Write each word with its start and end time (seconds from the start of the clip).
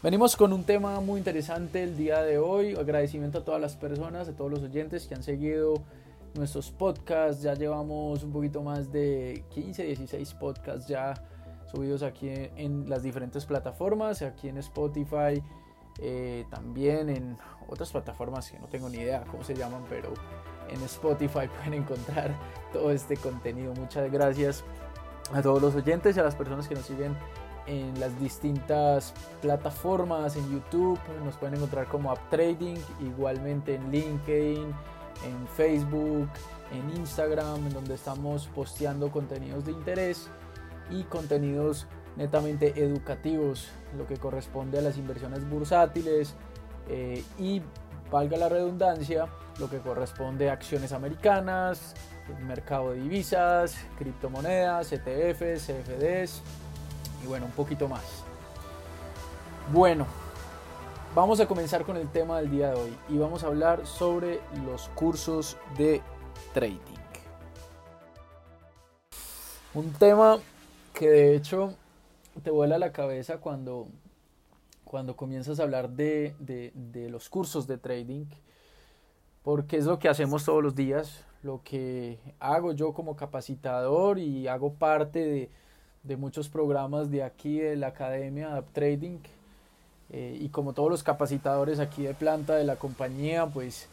Venimos 0.00 0.36
con 0.36 0.52
un 0.52 0.62
tema 0.62 1.00
muy 1.00 1.18
interesante 1.18 1.82
el 1.82 1.96
día 1.96 2.22
de 2.22 2.38
hoy. 2.38 2.76
Agradecimiento 2.76 3.38
a 3.38 3.44
todas 3.44 3.60
las 3.60 3.74
personas, 3.74 4.28
a 4.28 4.32
todos 4.32 4.48
los 4.48 4.62
oyentes 4.62 5.08
que 5.08 5.16
han 5.16 5.24
seguido 5.24 5.74
nuestros 6.34 6.70
podcasts. 6.70 7.42
Ya 7.42 7.54
llevamos 7.54 8.22
un 8.22 8.30
poquito 8.30 8.62
más 8.62 8.92
de 8.92 9.44
15, 9.48 9.82
16 9.82 10.34
podcasts 10.34 10.86
ya 10.86 11.14
subidos 11.66 12.04
aquí 12.04 12.30
en, 12.30 12.88
las 12.88 13.02
diferentes 13.02 13.44
plataformas, 13.44 14.22
aquí 14.22 14.48
en 14.48 14.58
Spotify, 14.58 15.42
eh, 16.00 16.44
también 16.48 17.08
en 17.08 17.36
otras 17.68 17.90
plataformas 17.90 18.52
que 18.52 18.60
no 18.60 18.68
tengo 18.68 18.88
ni 18.88 18.98
idea 18.98 19.24
cómo 19.28 19.42
se 19.42 19.56
llaman, 19.56 19.82
pero 19.90 20.14
en 20.68 20.80
Spotify 20.82 21.48
pueden 21.56 21.74
encontrar 21.74 22.36
todo 22.72 22.92
este 22.92 23.16
contenido. 23.16 23.74
Muchas 23.74 24.12
gracias 24.12 24.62
a 25.32 25.42
todos 25.42 25.60
los 25.60 25.74
oyentes 25.74 26.16
y 26.16 26.20
a 26.20 26.22
las 26.22 26.36
personas 26.36 26.68
que 26.68 26.76
nos 26.76 26.86
siguen 26.86 27.16
en 27.68 28.00
las 28.00 28.18
distintas 28.18 29.12
plataformas, 29.42 30.36
en 30.36 30.50
YouTube, 30.50 30.98
nos 31.24 31.36
pueden 31.36 31.56
encontrar 31.56 31.86
como 31.86 32.12
UpTrading, 32.12 32.78
igualmente 33.00 33.74
en 33.74 33.90
LinkedIn, 33.90 34.74
en 35.24 35.48
Facebook, 35.56 36.28
en 36.72 36.96
Instagram, 36.96 37.66
en 37.66 37.74
donde 37.74 37.94
estamos 37.94 38.48
posteando 38.54 39.10
contenidos 39.10 39.66
de 39.66 39.72
interés 39.72 40.28
y 40.90 41.02
contenidos 41.04 41.86
netamente 42.16 42.82
educativos, 42.82 43.68
lo 43.96 44.06
que 44.06 44.16
corresponde 44.16 44.78
a 44.78 44.82
las 44.82 44.96
inversiones 44.96 45.48
bursátiles 45.48 46.34
eh, 46.88 47.22
y, 47.38 47.62
valga 48.10 48.38
la 48.38 48.48
redundancia, 48.48 49.26
lo 49.58 49.68
que 49.68 49.80
corresponde 49.80 50.48
a 50.48 50.54
acciones 50.54 50.92
americanas, 50.92 51.94
mercado 52.46 52.92
de 52.92 53.00
divisas, 53.02 53.76
criptomonedas, 53.98 54.92
ETFs, 54.92 55.66
CFDs 55.66 56.42
y 57.22 57.26
bueno, 57.26 57.46
un 57.46 57.52
poquito 57.52 57.88
más. 57.88 58.04
Bueno, 59.72 60.06
vamos 61.14 61.40
a 61.40 61.46
comenzar 61.46 61.84
con 61.84 61.96
el 61.96 62.08
tema 62.08 62.38
del 62.38 62.50
día 62.50 62.68
de 62.70 62.80
hoy 62.80 62.96
y 63.08 63.18
vamos 63.18 63.44
a 63.44 63.48
hablar 63.48 63.86
sobre 63.86 64.40
los 64.64 64.88
cursos 64.90 65.56
de 65.76 66.02
trading. 66.54 66.78
Un 69.74 69.92
tema 69.92 70.38
que 70.94 71.08
de 71.08 71.36
hecho 71.36 71.74
te 72.42 72.50
vuela 72.50 72.78
la 72.78 72.92
cabeza 72.92 73.38
cuando, 73.38 73.88
cuando 74.84 75.16
comienzas 75.16 75.60
a 75.60 75.64
hablar 75.64 75.90
de, 75.90 76.34
de 76.38 77.10
los 77.10 77.28
cursos 77.28 77.66
de 77.66 77.78
trading, 77.78 78.26
porque 79.42 79.76
es 79.76 79.84
lo 79.84 79.98
que 79.98 80.08
hacemos 80.08 80.44
todos 80.44 80.62
los 80.62 80.74
días, 80.74 81.24
lo 81.42 81.62
que 81.62 82.18
hago 82.40 82.72
yo 82.72 82.92
como 82.92 83.16
capacitador 83.16 84.18
y 84.18 84.48
hago 84.48 84.74
parte 84.74 85.24
de 85.24 85.50
de 86.02 86.16
muchos 86.16 86.48
programas 86.48 87.10
de 87.10 87.22
aquí 87.22 87.58
de 87.58 87.76
la 87.76 87.88
Academia 87.88 88.62
Trading 88.72 89.18
eh, 90.10 90.38
y 90.40 90.48
como 90.48 90.72
todos 90.72 90.90
los 90.90 91.02
capacitadores 91.02 91.80
aquí 91.80 92.02
de 92.02 92.14
planta 92.14 92.56
de 92.56 92.64
la 92.64 92.76
compañía, 92.76 93.46
pues 93.46 93.88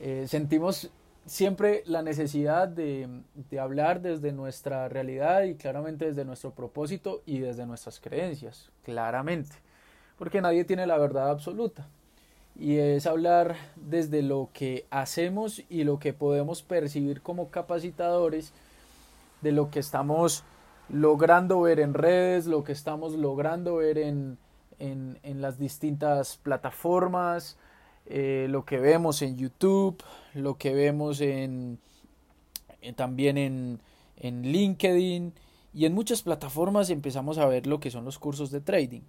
eh, 0.00 0.26
sentimos 0.28 0.90
siempre 1.26 1.82
la 1.86 2.02
necesidad 2.02 2.66
de, 2.66 3.08
de, 3.50 3.60
hablar 3.60 4.00
desde 4.00 4.32
nuestra 4.32 4.88
realidad 4.88 5.44
y 5.44 5.54
claramente 5.54 6.06
desde 6.06 6.24
nuestro 6.24 6.50
propósito 6.50 7.22
y 7.26 7.38
desde 7.38 7.66
nuestras 7.66 8.00
creencias, 8.00 8.70
claramente, 8.84 9.54
porque 10.18 10.40
nadie 10.40 10.64
tiene 10.64 10.86
la 10.86 10.98
verdad 10.98 11.30
absoluta. 11.30 11.86
Y 12.58 12.78
es 12.78 13.06
hablar 13.06 13.56
desde 13.76 14.22
lo 14.22 14.50
que 14.52 14.84
hacemos 14.90 15.62
y 15.70 15.84
lo 15.84 15.98
que 16.00 16.12
podemos 16.12 16.62
percibir 16.62 17.22
como 17.22 17.50
capacitadores, 17.50 18.52
de 19.40 19.52
lo 19.52 19.70
que 19.70 19.78
estamos 19.78 20.44
logrando 20.92 21.60
ver 21.60 21.80
en 21.80 21.94
redes, 21.94 22.46
lo 22.46 22.64
que 22.64 22.72
estamos 22.72 23.14
logrando 23.14 23.76
ver 23.76 23.98
en, 23.98 24.38
las 25.22 25.58
distintas 25.58 26.36
plataformas, 26.38 27.56
eh, 28.06 28.46
lo 28.48 28.64
que 28.64 28.78
vemos 28.78 29.22
en 29.22 29.36
YouTube, 29.36 30.02
lo 30.34 30.56
que 30.56 30.74
vemos 30.74 31.20
en, 31.20 31.78
eh, 32.80 32.92
también 32.92 33.38
en, 33.38 33.80
en 34.16 34.42
LinkedIn 34.42 35.32
y 35.72 35.84
en 35.84 35.94
muchas 35.94 36.22
plataformas 36.22 36.90
empezamos 36.90 37.38
a 37.38 37.46
ver 37.46 37.66
lo 37.66 37.78
que 37.78 37.90
son 37.90 38.04
los 38.04 38.18
cursos 38.18 38.50
de 38.50 38.60
trading. 38.60 39.02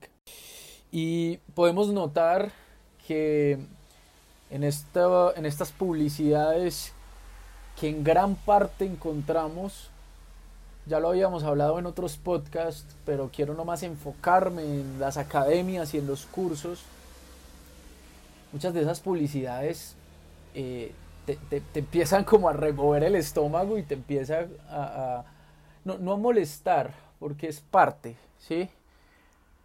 Y 0.91 1.37
podemos 1.55 1.91
notar 1.91 2.51
que 3.07 3.57
en, 4.49 4.63
esta, 4.63 5.31
en 5.35 5.45
estas 5.45 5.71
publicidades 5.71 6.93
que 7.79 7.89
en 7.89 8.03
gran 8.03 8.35
parte 8.35 8.85
encontramos 8.85 9.89
ya 10.85 10.99
lo 10.99 11.09
habíamos 11.09 11.43
hablado 11.43 11.77
en 11.79 11.85
otros 11.85 12.17
podcasts, 12.17 12.95
pero 13.05 13.29
quiero 13.33 13.53
nomás 13.53 13.83
enfocarme 13.83 14.63
en 14.63 14.99
las 14.99 15.17
academias 15.17 15.93
y 15.93 15.99
en 15.99 16.07
los 16.07 16.25
cursos. 16.25 16.83
Muchas 18.51 18.73
de 18.73 18.81
esas 18.81 18.99
publicidades 18.99 19.95
eh, 20.55 20.91
te, 21.25 21.61
empiezan 21.75 22.23
como 22.23 22.49
a 22.49 22.53
remover 22.53 23.03
el 23.03 23.15
estómago 23.15 23.77
y 23.77 23.83
te 23.83 23.93
empieza 23.93 24.47
a, 24.69 25.23
no, 25.85 26.13
a 26.13 26.17
molestar, 26.17 26.93
porque 27.19 27.47
es 27.47 27.61
parte, 27.61 28.15
¿sí? 28.39 28.69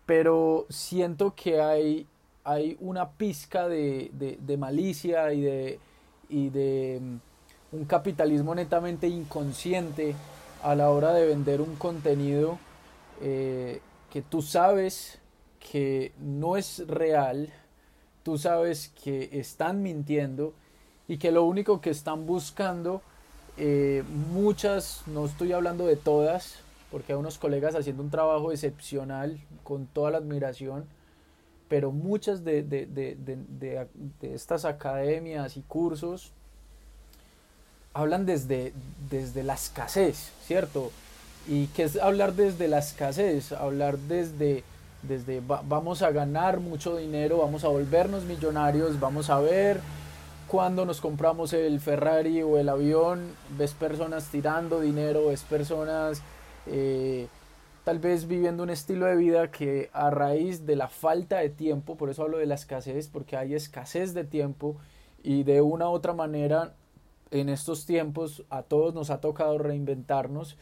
Pero 0.05 0.67
siento 0.69 1.35
que 1.35 1.61
hay, 1.61 2.07
hay 2.45 2.77
una 2.79 3.11
pizca 3.11 3.67
de, 3.67 4.11
de 4.13 4.57
malicia 4.57 5.33
y 5.33 5.41
de, 5.41 5.81
y 6.29 6.51
de 6.51 7.01
mm, 7.01 7.77
un 7.77 7.85
capitalismo 7.87 8.55
netamente 8.55 9.09
inconsciente 9.09 10.15
a 10.67 10.75
la 10.75 10.91
hora 10.91 11.13
de 11.13 11.25
vender 11.25 11.61
un 11.61 11.77
contenido 11.77 12.59
eh, 13.23 13.81
que 14.11 14.21
tú 14.21 14.43
sabes 14.43 15.21
que 15.61 16.11
no 16.19 16.57
es 16.57 16.89
real, 16.89 17.53
tú 18.25 18.37
sabes 18.37 18.93
que 19.01 19.31
están 19.35 19.85
mintiendo 19.85 20.55
y 21.07 21.19
que 21.19 21.31
lo 21.31 21.45
único 21.45 21.81
que 21.81 21.91
están 21.91 22.27
buscando, 22.27 23.01
eh, 23.57 24.03
muchas, 24.33 25.05
no 25.07 25.27
estoy 25.27 25.53
hablando 25.53 25.87
de 25.87 25.95
todas, 25.95 26.57
porque 26.91 27.13
hay 27.13 27.19
unos 27.21 27.39
colegas 27.39 27.77
haciendo 27.77 28.03
un 28.03 28.11
trabajo 28.11 28.51
excepcional 28.51 29.39
con 29.63 29.87
toda 29.87 30.11
la 30.11 30.19
admiración, 30.19 30.85
pero 31.69 31.93
muchas 31.93 32.43
de, 32.43 32.65
de 32.65 34.35
estas 34.35 34.65
academias 34.65 35.57
y 35.57 35.63
cursos 35.63 36.33
hablan 37.97 38.27
desde, 38.27 38.75
desde 39.11 39.43
la 39.43 39.55
escasez, 39.55 40.31
¿cierto? 40.45 40.93
¿Y 41.49 41.69
qué 41.69 41.85
es 41.85 41.97
hablar 41.97 42.35
desde 42.35 42.69
la 42.69 42.79
escasez? 42.79 43.53
Hablar 43.53 43.97
desde, 43.97 44.65
desde 45.03 45.41
vamos 45.41 46.03
a 46.03 46.11
ganar 46.11 46.61
mucho 46.61 46.97
dinero, 46.97 47.39
vamos 47.39 47.65
a 47.65 47.69
volvernos 47.69 48.25
millonarios, 48.25 49.01
vamos 49.01 49.31
a 49.31 49.41
ver 49.41 49.81
cuando 50.47 50.85
nos 50.85 51.01
compramos 51.01 51.55
el 51.55 51.81
Ferrari 51.81 52.43
o 52.43 52.59
el 52.59 52.69
avión, 52.69 53.33
ves 53.57 53.73
personas 53.73 54.27
tirando 54.27 54.81
dinero, 54.81 55.29
ves 55.29 55.43
personas 55.43 56.21
eh, 56.67 57.29
tal 57.85 57.99
vez 57.99 58.29
viviendo 58.29 58.63
un 58.63 58.71
estilo 58.71 59.07
de 59.07 59.17
vida 59.17 59.51
que 59.51 59.89
a 59.95 60.11
raíz 60.11 60.67
de 60.67 60.77
la 60.77 60.89
falta 60.89 61.39
de 61.39 61.49
tiempo, 61.49 61.97
por 61.97 62.11
eso 62.11 62.25
hablo 62.25 62.39
de 62.39 62.47
la 62.47 62.57
escasez, 62.57 63.09
porque 63.09 63.39
hay 63.39 63.55
escasez 63.55 64.13
de 64.13 64.25
tiempo 64.25 64.77
y 65.23 65.45
de 65.45 65.63
una 65.63 65.89
u 65.89 65.93
otra 65.93 66.13
manera 66.13 66.75
en 67.31 67.49
estos 67.49 67.87
tiempos 67.87 68.45
a 68.51 68.63
todos 68.63 68.95
nos 68.95 69.11
ha 69.11 69.21
tocado 69.21 69.59
reinventarnos 69.59 70.57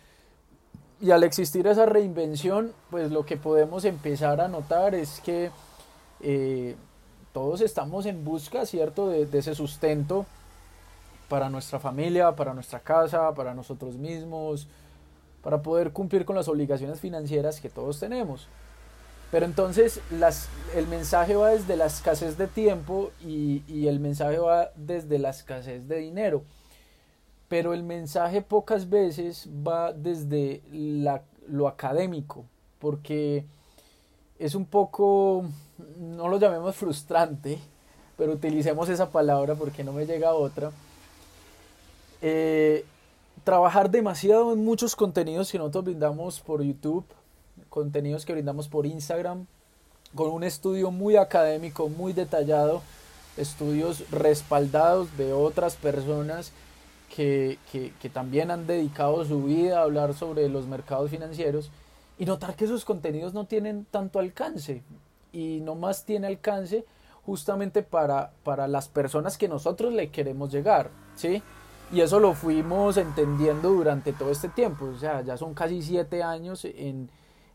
y 1.00 1.10
al 1.10 1.22
existir 1.22 1.66
esa 1.66 1.86
reinvención, 1.86 2.72
pues 2.90 3.10
lo 3.10 3.26
que 3.26 3.36
podemos 3.36 3.84
empezar 3.84 4.40
a 4.40 4.48
notar 4.48 4.94
es 4.94 5.20
que 5.20 5.50
eh, 6.20 6.76
todos 7.32 7.60
estamos 7.60 8.06
en 8.06 8.24
busca, 8.24 8.64
¿cierto?, 8.64 9.08
de, 9.08 9.28
ese 9.38 9.54
sustento 9.54 10.24
para 11.28 11.50
nuestra 11.50 11.80
familia, 11.80 12.34
para 12.36 12.54
nuestra 12.54 12.80
casa, 12.80 13.34
para 13.34 13.54
nosotros 13.54 13.96
mismos, 13.96 14.68
para 15.42 15.60
poder 15.60 15.90
cumplir 15.90 16.24
con 16.24 16.36
las 16.36 16.48
obligaciones 16.48 17.00
financieras 17.00 17.60
que 17.60 17.68
todos 17.68 17.98
tenemos. 18.00 18.46
Pero 19.30 19.46
entonces 19.46 20.00
las, 20.10 20.48
el 20.76 20.86
mensaje 20.86 21.34
va 21.34 21.50
desde 21.50 21.76
la 21.76 21.86
escasez 21.86 22.38
de 22.38 22.46
tiempo 22.46 23.10
y, 23.20 23.62
y 23.66 23.88
el 23.88 23.98
mensaje 23.98 24.38
va 24.38 24.70
desde 24.76 25.18
la 25.18 25.30
escasez 25.30 25.88
de 25.88 25.96
dinero 25.96 26.44
pero 27.54 27.72
el 27.72 27.84
mensaje 27.84 28.42
pocas 28.42 28.90
veces 28.90 29.48
va 29.64 29.92
desde 29.92 30.60
lo 31.46 31.68
académico, 31.68 32.44
porque 32.80 33.44
es 34.40 34.56
un 34.56 34.66
poco, 34.66 35.44
no 36.00 36.26
lo 36.26 36.40
llamemos 36.40 36.74
frustrante, 36.74 37.60
pero 38.18 38.32
utilicemos 38.32 38.88
esa 38.88 39.08
palabra 39.08 39.54
porque 39.54 39.84
no 39.84 39.92
me 39.92 40.04
llega 40.04 40.34
otra. 40.34 40.72
Eh, 42.22 42.84
trabajar 43.44 43.88
demasiado 43.88 44.52
en 44.52 44.64
muchos 44.64 44.96
contenidos 44.96 45.52
que 45.52 45.58
nosotros 45.58 45.84
brindamos 45.84 46.40
por 46.40 46.60
YouTube, 46.60 47.04
contenidos 47.70 48.24
que 48.24 48.32
brindamos 48.32 48.66
por 48.66 48.84
Instagram, 48.84 49.46
con 50.16 50.32
un 50.32 50.42
estudio 50.42 50.90
muy 50.90 51.14
académico, 51.14 51.88
muy 51.88 52.14
detallado, 52.14 52.82
estudios 53.36 54.10
respaldados 54.10 55.16
de 55.16 55.32
otras 55.32 55.76
personas 55.76 56.50
que, 57.14 58.10
también 58.12 58.50
han 58.50 58.66
dedicado 58.66 59.24
su 59.24 59.44
vida 59.44 59.78
a 59.78 59.82
hablar 59.82 60.14
sobre 60.14 60.48
los 60.48 60.66
mercados 60.66 61.10
financieros 61.10 61.70
y 62.18 62.24
notar 62.24 62.56
que 62.56 62.64
esos 62.64 62.84
contenidos 62.84 63.34
no 63.34 63.46
tienen 63.46 63.86
tanto 63.90 64.18
alcance. 64.18 64.82
y 65.32 65.60
no 65.62 65.74
más 65.74 66.04
tiene 66.04 66.28
alcance 66.28 66.84
justamente 67.26 67.82
para, 67.82 68.32
para 68.44 68.68
las 68.68 68.88
personas 68.88 69.36
que 69.36 69.48
nosotros 69.48 69.92
le 69.92 70.10
queremos 70.10 70.52
llegar, 70.52 70.90
¿sí? 71.16 71.42
Y 71.92 72.00
eso 72.00 72.20
lo 72.20 72.34
fuimos 72.34 72.96
entendiendo 72.96 73.70
durante 73.70 74.12
todo 74.12 74.30
este 74.30 74.48
tiempo, 74.48 74.84
o 74.86 74.98
sea, 74.98 75.22
ya 75.22 75.36
son 75.36 75.54
casi 75.54 75.82
siete 75.82 76.22
años 76.22 76.64
en, 76.64 77.10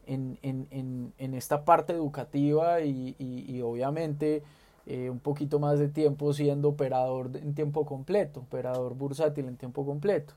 en, 0.07 1.33
esta 1.35 1.63
parte 1.63 1.94
educativa 1.94 2.81
y, 2.81 3.61
obviamente 3.63 4.44
eh, 4.89 5.09
un 5.09 5.19
poquito 5.19 5.59
más 5.59 5.80
de 5.80 5.88
tiempo 5.88 6.33
siendo 6.33 6.69
operador 6.69 7.31
en 7.36 7.53
tiempo 7.53 7.86
completo, 7.86 8.41
operador 8.41 8.95
bursátil 8.95 9.45
en 9.45 9.56
tiempo 9.56 9.86
completo. 9.86 10.33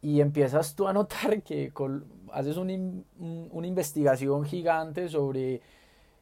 Y 0.00 0.20
empiezas 0.20 0.76
tú 0.76 0.86
a 0.86 0.92
notar 0.92 1.42
que 1.42 1.72
haces 2.32 2.56
una 2.56 3.66
investigación 3.66 4.44
gigante 4.44 5.08
sobre 5.08 5.60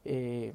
eh, 0.08 0.52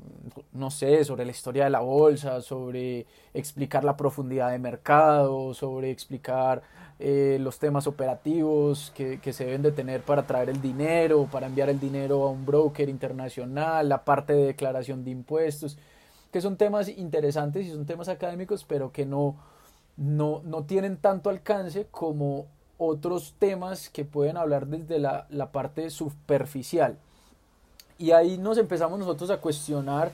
no 0.54 0.72
sé, 0.72 1.04
sobre 1.04 1.26
la 1.26 1.32
historia 1.32 1.66
de 1.66 1.70
la 1.72 1.82
bolsa, 1.82 2.40
sobre 2.40 3.06
explicar 3.34 3.84
la 3.84 3.98
profundidad 3.98 4.50
de 4.50 4.60
mercado, 4.60 5.54
sobre 5.54 5.92
explicar 5.92 6.62
eh, 7.00 7.38
los 7.38 7.60
temas 7.60 7.86
operativos 7.86 8.94
que, 8.96 9.20
se 9.34 9.44
deben 9.44 9.62
de 9.62 9.74
tener 9.74 10.04
para 10.04 10.26
traer 10.26 10.50
el 10.50 10.62
dinero, 10.62 11.28
para 11.30 11.48
enviar 11.48 11.70
el 11.70 11.82
dinero 11.82 12.24
a 12.24 12.32
un 12.32 12.46
broker 12.46 12.88
internacional, 12.88 13.90
la 13.90 14.06
parte 14.06 14.32
de 14.32 14.46
declaración 14.46 15.04
de 15.04 15.12
impuestos, 15.12 15.78
que 16.32 16.42
son 16.42 16.58
temas 16.58 16.88
interesantes 16.90 17.66
y 17.66 17.72
son 17.72 17.86
temas 17.86 18.08
académicos, 18.08 18.64
pero 18.64 18.92
que 18.92 19.06
no, 19.06 19.36
no, 19.98 20.42
no 20.44 20.64
tienen 20.64 20.98
tanto 20.98 21.30
alcance 21.30 21.88
como 21.92 22.48
otros 22.78 23.36
temas 23.38 23.90
que 23.90 24.06
pueden 24.06 24.38
hablar 24.38 24.68
desde 24.68 25.00
la, 25.00 25.28
la 25.30 25.52
parte 25.52 25.90
superficial. 25.90 26.98
Y 27.98 28.12
ahí 28.12 28.38
nos 28.38 28.58
empezamos 28.58 28.98
nosotros 29.00 29.30
a 29.30 29.38
cuestionar 29.38 30.12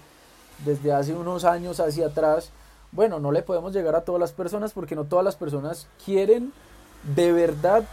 desde 0.66 0.92
hace 0.92 1.14
unos 1.14 1.46
años 1.46 1.80
hacia 1.80 2.08
atrás, 2.08 2.52
bueno, 2.92 3.20
no 3.20 3.32
le 3.32 3.44
podemos 3.44 3.74
llegar 3.74 3.96
a 3.96 4.02
todas 4.02 4.20
las 4.20 4.32
personas 4.32 4.74
porque 4.74 4.96
no 4.96 5.06
todas 5.06 5.24
las 5.24 5.36
personas 5.36 5.88
quieren 6.04 6.52
de 7.16 7.32
verdad 7.32 7.84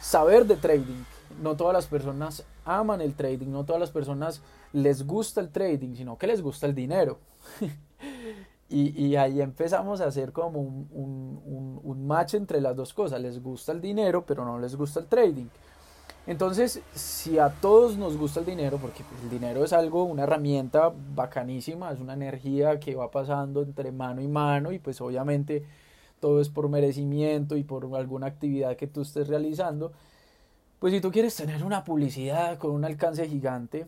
saber 0.00 0.46
de 0.46 0.56
trading. 0.56 1.04
No 1.40 1.56
todas 1.56 1.72
las 1.72 1.86
personas 1.86 2.44
aman 2.64 3.00
el 3.00 3.14
trading, 3.14 3.48
no 3.48 3.64
todas 3.64 3.80
las 3.80 3.90
personas 3.90 4.42
les 4.72 5.06
gusta 5.06 5.40
el 5.40 5.48
trading, 5.48 5.94
sino 5.94 6.18
que 6.18 6.26
les 6.26 6.42
gusta 6.42 6.66
el 6.66 6.74
dinero. 6.74 7.18
y, 8.68 9.06
y, 9.06 9.16
ahí 9.16 9.40
empezamos 9.40 10.00
a 10.00 10.06
hacer 10.06 10.32
como 10.32 10.60
un, 10.60 10.88
un, 10.92 11.80
un 11.82 12.06
match 12.06 12.34
entre 12.34 12.60
las 12.60 12.76
dos 12.76 12.92
cosas. 12.94 13.20
Les 13.20 13.42
gusta 13.42 13.72
el 13.72 13.80
dinero, 13.80 14.24
pero 14.26 14.44
no 14.44 14.58
les 14.58 14.76
gusta 14.76 15.00
el 15.00 15.06
trading. 15.06 15.46
Entonces, 16.26 16.80
si 16.94 17.38
a 17.38 17.48
todos 17.48 17.96
nos 17.96 18.16
gusta 18.16 18.40
el 18.40 18.46
dinero, 18.46 18.78
porque 18.78 19.02
el 19.24 19.30
dinero 19.30 19.64
es 19.64 19.72
algo, 19.72 20.04
una 20.04 20.22
herramienta 20.22 20.92
bacanísima, 21.14 21.90
es 21.92 21.98
una 21.98 22.14
energía 22.14 22.78
que 22.78 22.94
va 22.94 23.10
pasando 23.10 23.62
entre 23.62 23.90
mano 23.90 24.20
y 24.20 24.28
mano 24.28 24.70
y 24.70 24.78
pues 24.78 25.00
obviamente 25.00 25.64
todo 26.20 26.40
es 26.40 26.48
por 26.48 26.68
merecimiento 26.68 27.56
y 27.56 27.64
por 27.64 27.92
alguna 27.96 28.28
actividad 28.28 28.76
que 28.76 28.86
tú 28.86 29.02
estés 29.02 29.26
realizando, 29.26 29.92
pues 30.78 30.92
si 30.92 31.00
tú 31.00 31.10
quieres 31.10 31.34
tener 31.34 31.64
una 31.64 31.82
publicidad 31.82 32.58
con 32.58 32.70
un 32.70 32.84
alcance 32.84 33.28
gigante, 33.28 33.86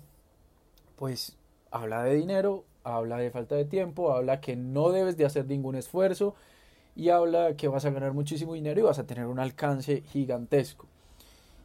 pues 0.97 1.37
habla 1.71 2.03
de 2.03 2.15
dinero, 2.15 2.65
habla 2.85 3.17
de 3.19 3.31
falta 3.31 3.55
de 3.55 3.65
tiempo, 3.65 4.13
habla 4.13 4.41
que 4.41 4.57
no 4.57 4.91
debes 4.91 5.17
de 5.17 5.25
hacer 5.25 5.47
ningún 5.47 5.75
esfuerzo 5.75 6.35
y 6.95 7.09
habla 7.09 7.57
que 7.57 7.69
vas 7.69 7.85
a 7.85 7.91
ganar 7.91 8.13
muchísimo 8.13 8.55
dinero 8.55 8.81
y 8.81 8.83
vas 8.85 8.99
a 8.99 9.07
tener 9.07 9.27
un 9.27 9.41
alcance 9.41 10.03
gigantesco. 10.03 10.87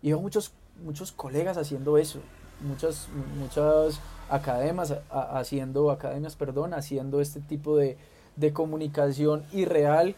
Y 0.01 0.09
veo 0.09 0.21
muchos, 0.21 0.53
muchos 0.83 1.11
colegas 1.11 1.57
haciendo 1.57 1.97
eso, 1.97 2.19
muchas, 2.61 3.09
muchas 3.37 3.99
academias, 4.29 4.95
haciendo, 5.09 5.91
academias, 5.91 6.35
perdón, 6.35 6.73
haciendo 6.73 7.21
este 7.21 7.41
tipo 7.41 7.77
de, 7.77 7.97
de 8.37 8.53
comunicación 8.53 9.43
irreal, 9.51 10.15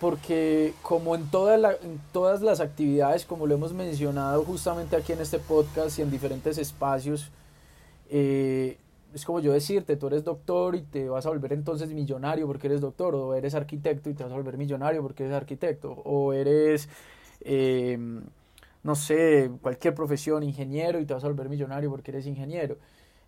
porque 0.00 0.74
como 0.82 1.14
en, 1.14 1.28
todas 1.30 2.42
las 2.42 2.60
actividades, 2.60 3.24
como 3.24 3.46
lo 3.46 3.54
hemos 3.54 3.72
mencionado 3.72 4.44
justamente 4.44 4.96
aquí 4.96 5.12
en 5.12 5.20
este 5.20 5.38
podcast 5.38 5.98
y 5.98 6.02
en 6.02 6.10
diferentes 6.10 6.58
espacios, 6.58 7.30
eh, 8.10 8.78
es 9.14 9.24
como 9.24 9.40
yo 9.40 9.52
decirte, 9.52 9.96
tú 9.96 10.06
eres 10.08 10.24
doctor 10.24 10.74
y 10.74 10.82
te 10.82 11.08
vas 11.08 11.26
a 11.26 11.30
volver 11.30 11.52
entonces 11.52 11.92
millonario 11.92 12.46
porque 12.46 12.66
eres 12.66 12.80
doctor, 12.80 13.14
o 13.14 13.34
eres 13.34 13.54
arquitecto 13.54 14.10
y 14.10 14.14
te 14.14 14.24
vas 14.24 14.32
a 14.32 14.36
volver 14.36 14.56
millonario 14.56 15.02
porque 15.02 15.24
eres 15.24 15.36
arquitecto, 15.36 15.92
o 15.92 16.32
eres... 16.32 16.88
Eh, 17.40 17.98
no 18.82 18.94
sé, 18.96 19.50
cualquier 19.60 19.94
profesión, 19.94 20.42
ingeniero, 20.42 21.00
y 21.00 21.06
te 21.06 21.14
vas 21.14 21.24
a 21.24 21.28
volver 21.28 21.48
millonario 21.48 21.90
porque 21.90 22.10
eres 22.10 22.26
ingeniero. 22.26 22.78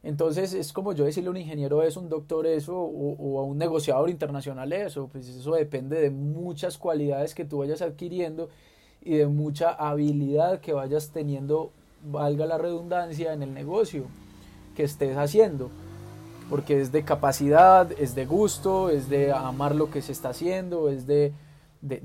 Entonces 0.03 0.53
es 0.53 0.73
como 0.73 0.93
yo 0.93 1.05
decirle 1.05 1.29
a 1.29 1.31
un 1.31 1.37
ingeniero 1.37 1.83
eso, 1.83 2.01
un 2.01 2.09
doctor 2.09 2.47
eso, 2.47 2.77
o, 2.77 3.41
a 3.41 3.45
un 3.45 3.57
negociador 3.57 4.11
internacional 4.11 4.73
eso, 4.73 5.09
pues 5.11 5.29
eso 5.29 5.55
depende 5.55 6.01
de 6.01 6.11
muchas 6.11 6.77
cualidades 6.77 7.35
que 7.35 7.45
tú 7.45 7.59
vayas 7.59 7.81
adquiriendo 7.83 8.51
y 9.03 9.17
de 9.17 9.27
mucha 9.27 9.71
habilidad 9.71 10.61
que 10.61 10.73
vayas 10.73 11.11
teniendo, 11.11 11.71
valga 12.05 12.47
la 12.47 12.59
redundancia, 12.59 13.33
en 13.33 13.43
el 13.43 13.55
negocio 13.55 14.05
que 14.75 14.85
estés 14.85 15.17
haciendo. 15.17 15.71
Porque 16.51 16.81
es 16.81 16.93
de 16.93 17.05
capacidad, 17.05 17.91
es 17.93 18.15
de 18.15 18.27
gusto, 18.27 18.91
es 18.91 19.09
de 19.09 19.33
amar 19.33 19.75
lo 19.75 19.91
que 19.91 20.03
se 20.03 20.13
está 20.13 20.31
haciendo, 20.31 20.91
es 20.91 21.07
de 21.07 21.33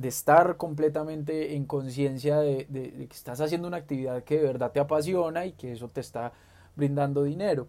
estar 0.04 0.58
completamente 0.58 1.56
en 1.56 1.66
conciencia 1.66 2.40
de, 2.40 2.66
que 2.66 3.16
estás 3.16 3.42
haciendo 3.42 3.68
una 3.68 3.78
actividad 3.78 4.24
que 4.24 4.38
de 4.38 4.44
verdad 4.44 4.72
te 4.72 4.80
apasiona 4.80 5.46
y 5.46 5.54
que 5.54 5.74
eso 5.74 5.88
te 5.90 6.02
está 6.02 6.32
brindando 6.76 7.24
dinero. 7.24 7.68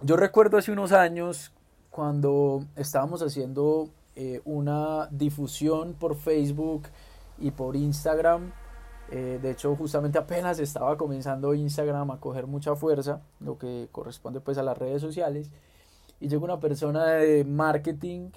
Yo 0.00 0.16
recuerdo 0.16 0.56
hace 0.56 0.72
unos 0.72 0.92
años 0.92 1.52
cuando 1.90 2.64
estábamos 2.76 3.22
haciendo 3.22 3.90
eh, 4.16 4.40
una 4.44 5.08
difusión 5.10 5.94
por 5.94 6.16
Facebook 6.16 6.84
y 7.38 7.50
por 7.50 7.76
Instagram. 7.76 8.52
Eh, 9.10 9.38
de 9.42 9.50
hecho, 9.50 9.76
justamente 9.76 10.18
apenas 10.18 10.58
estaba 10.58 10.96
comenzando 10.96 11.54
Instagram 11.54 12.10
a 12.12 12.20
coger 12.20 12.46
mucha 12.46 12.74
fuerza, 12.76 13.20
lo 13.40 13.58
que 13.58 13.88
corresponde 13.92 14.40
pues 14.40 14.58
a 14.58 14.62
las 14.62 14.78
redes 14.78 15.02
sociales. 15.02 15.50
Y 16.20 16.28
llegó 16.28 16.44
una 16.44 16.60
persona 16.60 17.06
de 17.06 17.44
marketing 17.44 18.30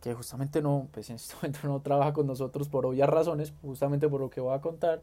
que 0.00 0.14
justamente 0.14 0.62
no, 0.62 0.88
pues 0.92 1.10
en 1.10 1.16
este 1.16 1.34
momento 1.42 1.60
no 1.64 1.80
trabaja 1.80 2.12
con 2.12 2.26
nosotros 2.26 2.68
por 2.68 2.86
obvias 2.86 3.08
razones, 3.08 3.52
justamente 3.62 4.08
por 4.08 4.20
lo 4.20 4.30
que 4.30 4.40
voy 4.40 4.54
a 4.54 4.60
contar, 4.60 5.02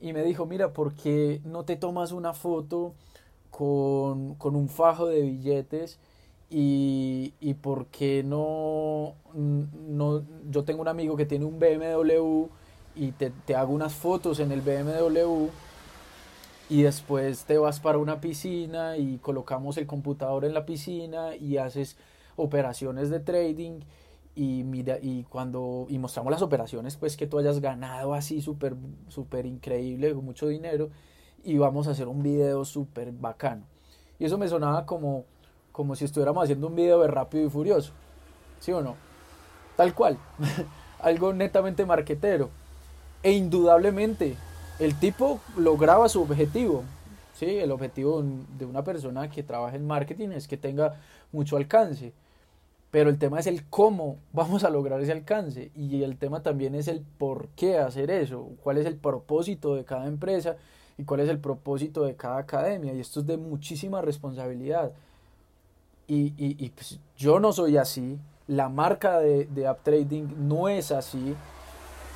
y 0.00 0.12
me 0.12 0.22
dijo, 0.24 0.46
mira, 0.46 0.72
¿por 0.72 0.94
qué 0.94 1.40
no 1.44 1.64
te 1.64 1.76
tomas 1.76 2.12
una 2.12 2.32
foto 2.32 2.94
con, 3.50 4.34
con 4.36 4.56
un 4.56 4.68
fajo 4.68 5.06
de 5.06 5.22
billetes? 5.22 5.98
Y, 6.50 7.34
y 7.40 7.54
por 7.54 7.86
qué 7.86 8.22
no, 8.22 9.14
no, 9.34 10.22
yo 10.50 10.64
tengo 10.64 10.82
un 10.82 10.88
amigo 10.88 11.16
que 11.16 11.24
tiene 11.24 11.44
un 11.46 11.58
BMW 11.58 12.48
y 12.94 13.12
te, 13.12 13.30
te 13.30 13.54
hago 13.54 13.72
unas 13.72 13.94
fotos 13.94 14.40
en 14.40 14.52
el 14.52 14.60
BMW 14.60 15.48
y 16.68 16.82
después 16.82 17.44
te 17.44 17.58
vas 17.58 17.80
para 17.80 17.98
una 17.98 18.20
piscina 18.20 18.96
y 18.96 19.18
colocamos 19.18 19.76
el 19.76 19.86
computador 19.86 20.44
en 20.44 20.54
la 20.54 20.64
piscina 20.64 21.36
y 21.36 21.58
haces 21.58 21.96
operaciones 22.36 23.10
de 23.10 23.20
trading 23.20 23.80
y 24.34 24.64
mira 24.64 24.98
y 25.00 25.24
cuando 25.24 25.86
y 25.90 25.98
mostramos 25.98 26.30
las 26.30 26.40
operaciones 26.40 26.96
pues 26.96 27.16
que 27.18 27.26
tú 27.26 27.38
hayas 27.38 27.60
ganado 27.60 28.14
así 28.14 28.40
súper 28.40 28.74
súper 29.08 29.44
increíble 29.44 30.14
con 30.14 30.24
mucho 30.24 30.48
dinero 30.48 30.88
y 31.44 31.58
vamos 31.58 31.88
a 31.88 31.90
hacer 31.90 32.08
un 32.08 32.22
video 32.22 32.64
súper 32.64 33.12
bacano. 33.12 33.64
Y 34.18 34.24
eso 34.24 34.38
me 34.38 34.48
sonaba 34.48 34.86
como 34.86 35.26
como 35.72 35.94
si 35.94 36.04
estuviéramos 36.04 36.44
haciendo 36.44 36.68
un 36.68 36.74
video 36.74 37.00
de 37.02 37.08
rápido 37.08 37.46
y 37.46 37.50
furioso 37.50 37.92
sí 38.60 38.72
o 38.72 38.80
no 38.80 38.96
tal 39.76 39.94
cual 39.94 40.16
algo 41.00 41.32
netamente 41.32 41.84
marquetero 41.84 42.50
e 43.22 43.32
indudablemente 43.32 44.36
el 44.78 44.98
tipo 44.98 45.40
lograba 45.56 46.08
su 46.08 46.22
objetivo 46.22 46.84
sí 47.34 47.58
el 47.58 47.70
objetivo 47.70 48.24
de 48.58 48.64
una 48.64 48.82
persona 48.82 49.30
que 49.30 49.42
trabaja 49.42 49.76
en 49.76 49.86
marketing 49.86 50.30
es 50.30 50.48
que 50.48 50.56
tenga 50.56 51.00
mucho 51.32 51.56
alcance 51.56 52.12
pero 52.92 53.08
el 53.08 53.18
tema 53.18 53.40
es 53.40 53.46
el 53.46 53.64
cómo 53.70 54.18
vamos 54.34 54.64
a 54.64 54.70
lograr 54.70 55.00
ese 55.00 55.12
alcance 55.12 55.72
y 55.74 56.02
el 56.02 56.18
tema 56.18 56.42
también 56.42 56.74
es 56.74 56.88
el 56.88 57.00
por 57.00 57.48
qué 57.56 57.78
hacer 57.78 58.10
eso, 58.10 58.50
cuál 58.62 58.76
es 58.76 58.84
el 58.84 58.96
propósito 58.96 59.74
de 59.74 59.84
cada 59.84 60.06
empresa 60.06 60.56
y 60.98 61.04
cuál 61.04 61.20
es 61.20 61.30
el 61.30 61.38
propósito 61.38 62.04
de 62.04 62.16
cada 62.16 62.36
academia. 62.36 62.92
Y 62.92 63.00
esto 63.00 63.20
es 63.20 63.26
de 63.26 63.38
muchísima 63.38 64.02
responsabilidad. 64.02 64.92
Y, 66.06 66.34
y, 66.36 66.68
pues 66.68 67.00
yo 67.16 67.40
no 67.40 67.54
soy 67.54 67.78
así, 67.78 68.18
la 68.46 68.68
marca 68.68 69.20
de, 69.20 69.46
de 69.46 69.70
UpTrading 69.70 70.46
no 70.46 70.68
es 70.68 70.92
así. 70.92 71.34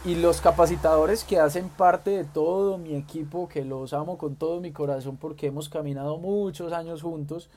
Y 0.06 0.14
los 0.14 0.40
capacitadores 0.40 1.24
que 1.24 1.40
hacen 1.40 1.68
parte 1.68 2.10
de 2.10 2.22
todo 2.22 2.78
mi 2.78 2.94
equipo, 2.94 3.48
que 3.48 3.64
los 3.64 3.92
amo 3.92 4.16
con 4.18 4.36
todo 4.36 4.60
mi 4.60 4.70
corazón 4.70 5.16
porque 5.16 5.48
hemos 5.48 5.68
caminado 5.68 6.16
muchos 6.18 6.72
años 6.72 7.02
juntos, 7.02 7.50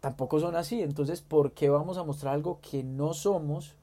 tampoco 0.00 0.40
son 0.40 0.56
así. 0.56 0.80
Entonces, 0.80 1.20
¿por 1.20 1.52
qué 1.52 1.68
vamos 1.68 1.98
a 1.98 2.02
mostrar 2.02 2.32
algo 2.32 2.60
que 2.62 2.82
no 2.82 3.12
somos 3.12 3.74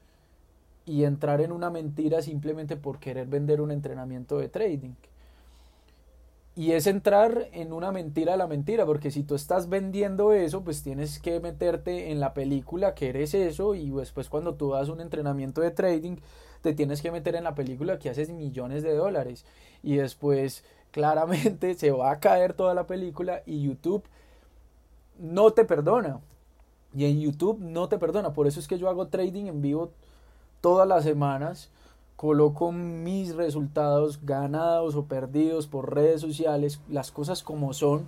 y 0.88 1.04
entrar 1.04 1.40
en 1.40 1.52
una 1.52 1.70
mentira 1.70 2.24
simplemente 2.24 2.78
por 2.78 2.98
querer 2.98 3.28
vender 3.28 3.62
un 3.62 3.70
entrenamiento 3.70 4.40
de 4.40 4.50
trading? 4.50 4.96
y 6.56 6.74
es 6.74 6.86
entrar 6.86 7.48
en 7.54 7.72
una 7.72 7.92
mentira 7.92 8.34
de 8.34 8.38
la 8.38 8.48
mentira, 8.48 8.86
porque 8.86 9.10
si 9.10 9.24
tú 9.24 9.36
estás 9.36 9.70
vendiendo 9.70 10.34
eso, 10.34 10.64
pues 10.64 10.84
tienes 10.84 11.20
que 11.20 11.40
meterte 11.40 12.12
en 12.12 12.20
la 12.20 12.34
película 12.34 12.94
que 12.94 13.10
eres 13.10 13.34
eso 13.34 13.74
y 13.74 13.90
después 13.90 14.28
cuando 14.28 14.56
tú 14.56 14.72
das 14.72 14.90
un 14.90 15.00
entrenamiento 15.00 15.62
de 15.62 15.72
trading, 15.72 16.18
te 16.62 16.74
tienes 16.74 17.02
que 17.02 17.12
meter 17.12 17.36
en 17.36 17.44
la 17.44 17.56
película 17.56 18.00
que 18.00 18.10
haces 18.10 18.30
millones 18.30 18.84
de 18.84 18.96
dólares. 18.96 19.46
Y 19.84 19.96
después 19.96 20.64
claramente 20.92 21.74
se 21.76 21.92
va 21.92 22.12
a 22.12 22.20
caer 22.20 22.54
toda 22.54 22.74
la 22.74 22.88
película 22.88 23.44
y 23.46 23.62
YouTube 23.62 24.04
no 25.20 25.52
te 25.52 25.66
perdona. 25.66 26.20
Y 26.94 27.06
en 27.06 27.22
YouTube 27.22 27.60
no 27.60 27.88
te 27.88 27.98
perdona, 27.98 28.34
por 28.34 28.48
eso 28.48 28.60
es 28.60 28.68
que 28.68 28.78
yo 28.78 28.90
hago 28.90 29.08
trading 29.08 29.46
en 29.46 29.62
vivo 29.62 29.92
todas 30.60 30.88
las 30.88 31.04
semanas. 31.04 31.70
Coloco 32.18 32.72
mis 32.72 33.36
resultados 33.36 34.20
ganados 34.24 34.96
o 34.96 35.06
perdidos 35.06 35.68
por 35.68 35.96
redes 35.96 36.22
sociales, 36.22 36.82
las 36.90 37.12
cosas 37.12 37.44
como 37.44 37.74
son, 37.74 38.06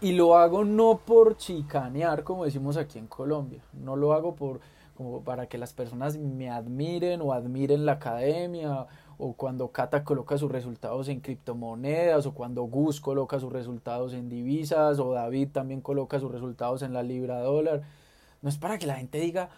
y 0.00 0.12
lo 0.12 0.36
hago 0.36 0.64
no 0.64 1.00
por 1.04 1.36
chicanear, 1.36 2.22
como 2.22 2.44
decimos 2.44 2.76
aquí 2.76 2.98
en 2.98 3.06
Colombia, 3.06 3.62
no 3.72 3.96
lo 3.96 4.12
hago 4.12 4.34
por 4.34 4.60
como 4.96 5.22
para 5.22 5.46
que 5.46 5.58
las 5.58 5.72
personas 5.72 6.18
me 6.18 6.50
admiren 6.50 7.20
o 7.20 7.32
admiren 7.32 7.86
la 7.86 7.92
academia 7.92 8.86
o 9.18 9.34
cuando 9.34 9.70
Cata 9.70 10.04
coloca 10.04 10.36
sus 10.38 10.50
resultados 10.50 11.08
en 11.08 11.20
criptomonedas 11.20 12.26
o 12.26 12.34
cuando 12.34 12.64
Gus 12.64 13.00
coloca 13.00 13.38
sus 13.38 13.52
resultados 13.52 14.12
en 14.14 14.28
divisas 14.28 14.98
o 14.98 15.12
David 15.12 15.50
también 15.52 15.80
coloca 15.80 16.18
sus 16.18 16.32
resultados 16.32 16.82
en 16.82 16.92
la 16.92 17.02
libra 17.02 17.40
dólar. 17.40 17.82
No 18.42 18.48
es 18.48 18.58
para 18.58 18.78
que 18.78 18.86
la 18.86 18.96
gente 18.96 19.20
diga, 19.20 19.50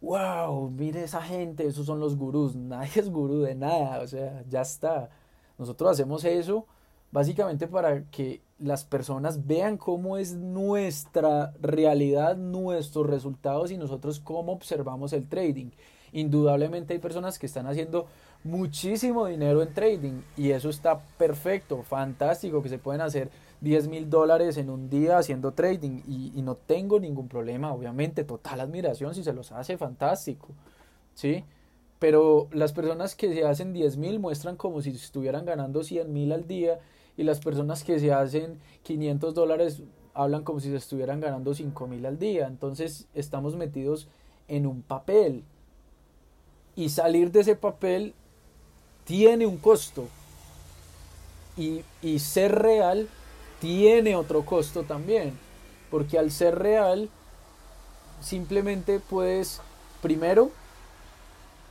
wow, 0.00 0.70
mire 0.70 1.04
esa 1.04 1.22
gente, 1.22 1.66
esos 1.66 1.86
son 1.86 2.00
los 2.00 2.16
gurús. 2.16 2.54
Nadie 2.56 2.90
es 2.96 3.10
gurú 3.10 3.40
de 3.40 3.54
nada, 3.54 4.00
o 4.00 4.06
sea, 4.06 4.44
ya 4.48 4.60
está. 4.62 5.10
Nosotros 5.58 5.92
hacemos 5.92 6.24
eso 6.24 6.66
básicamente 7.12 7.68
para 7.68 8.04
que 8.04 8.40
las 8.58 8.84
personas 8.84 9.46
vean 9.46 9.76
cómo 9.76 10.16
es 10.16 10.34
nuestra 10.34 11.52
realidad, 11.60 12.36
nuestros 12.36 13.06
resultados 13.06 13.70
y 13.70 13.76
nosotros 13.76 14.18
cómo 14.18 14.52
observamos 14.52 15.12
el 15.12 15.28
trading. 15.28 15.70
Indudablemente 16.12 16.94
hay 16.94 17.00
personas 17.00 17.38
que 17.38 17.46
están 17.46 17.66
haciendo 17.66 18.06
muchísimo 18.44 19.26
dinero 19.26 19.62
en 19.62 19.72
trading 19.72 20.22
y 20.36 20.50
eso 20.50 20.68
está 20.68 21.00
perfecto, 21.16 21.82
fantástico, 21.82 22.62
que 22.62 22.68
se 22.68 22.78
pueden 22.78 23.00
hacer 23.00 23.30
10 23.60 23.88
mil 23.88 24.10
dólares 24.10 24.56
en 24.56 24.70
un 24.70 24.90
día 24.90 25.18
haciendo 25.18 25.52
trading 25.52 26.02
y, 26.06 26.42
no 26.42 26.56
tengo 26.56 26.98
ningún 26.98 27.28
problema, 27.28 27.72
obviamente, 27.72 28.24
total 28.24 28.60
admiración 28.60 29.14
si 29.14 29.22
se 29.22 29.32
los 29.32 29.52
hace 29.52 29.78
fantástico, 29.78 30.48
¿sí? 31.14 31.44
Pero 31.98 32.48
las 32.52 32.72
personas 32.72 33.14
que 33.14 33.32
se 33.32 33.44
hacen 33.44 33.72
10 33.72 33.96
mil 33.96 34.18
muestran 34.18 34.56
como 34.56 34.82
si 34.82 34.90
estuvieran 34.90 35.44
ganando 35.44 35.84
100 35.84 36.12
mil 36.12 36.32
al 36.32 36.48
día 36.48 36.80
y 37.16 37.24
las 37.24 37.40
personas 37.40 37.84
que 37.84 37.98
se 37.98 38.12
hacen 38.12 38.58
500 38.82 39.34
dólares 39.34 39.82
hablan 40.14 40.44
como 40.44 40.60
si 40.60 40.70
se 40.70 40.76
estuvieran 40.76 41.20
ganando 41.20 41.54
5 41.54 41.86
mil 41.86 42.04
al 42.06 42.18
día. 42.18 42.46
Entonces 42.46 43.06
estamos 43.14 43.56
metidos 43.56 44.08
en 44.48 44.66
un 44.66 44.82
papel. 44.82 45.44
Y 46.74 46.88
salir 46.88 47.30
de 47.32 47.40
ese 47.40 47.56
papel 47.56 48.14
tiene 49.04 49.46
un 49.46 49.58
costo. 49.58 50.08
Y, 51.56 51.82
y 52.00 52.18
ser 52.18 52.54
real 52.54 53.08
tiene 53.60 54.16
otro 54.16 54.44
costo 54.44 54.82
también, 54.82 55.38
porque 55.88 56.18
al 56.18 56.32
ser 56.32 56.58
real, 56.58 57.10
simplemente 58.20 58.98
puedes, 58.98 59.60
primero, 60.00 60.50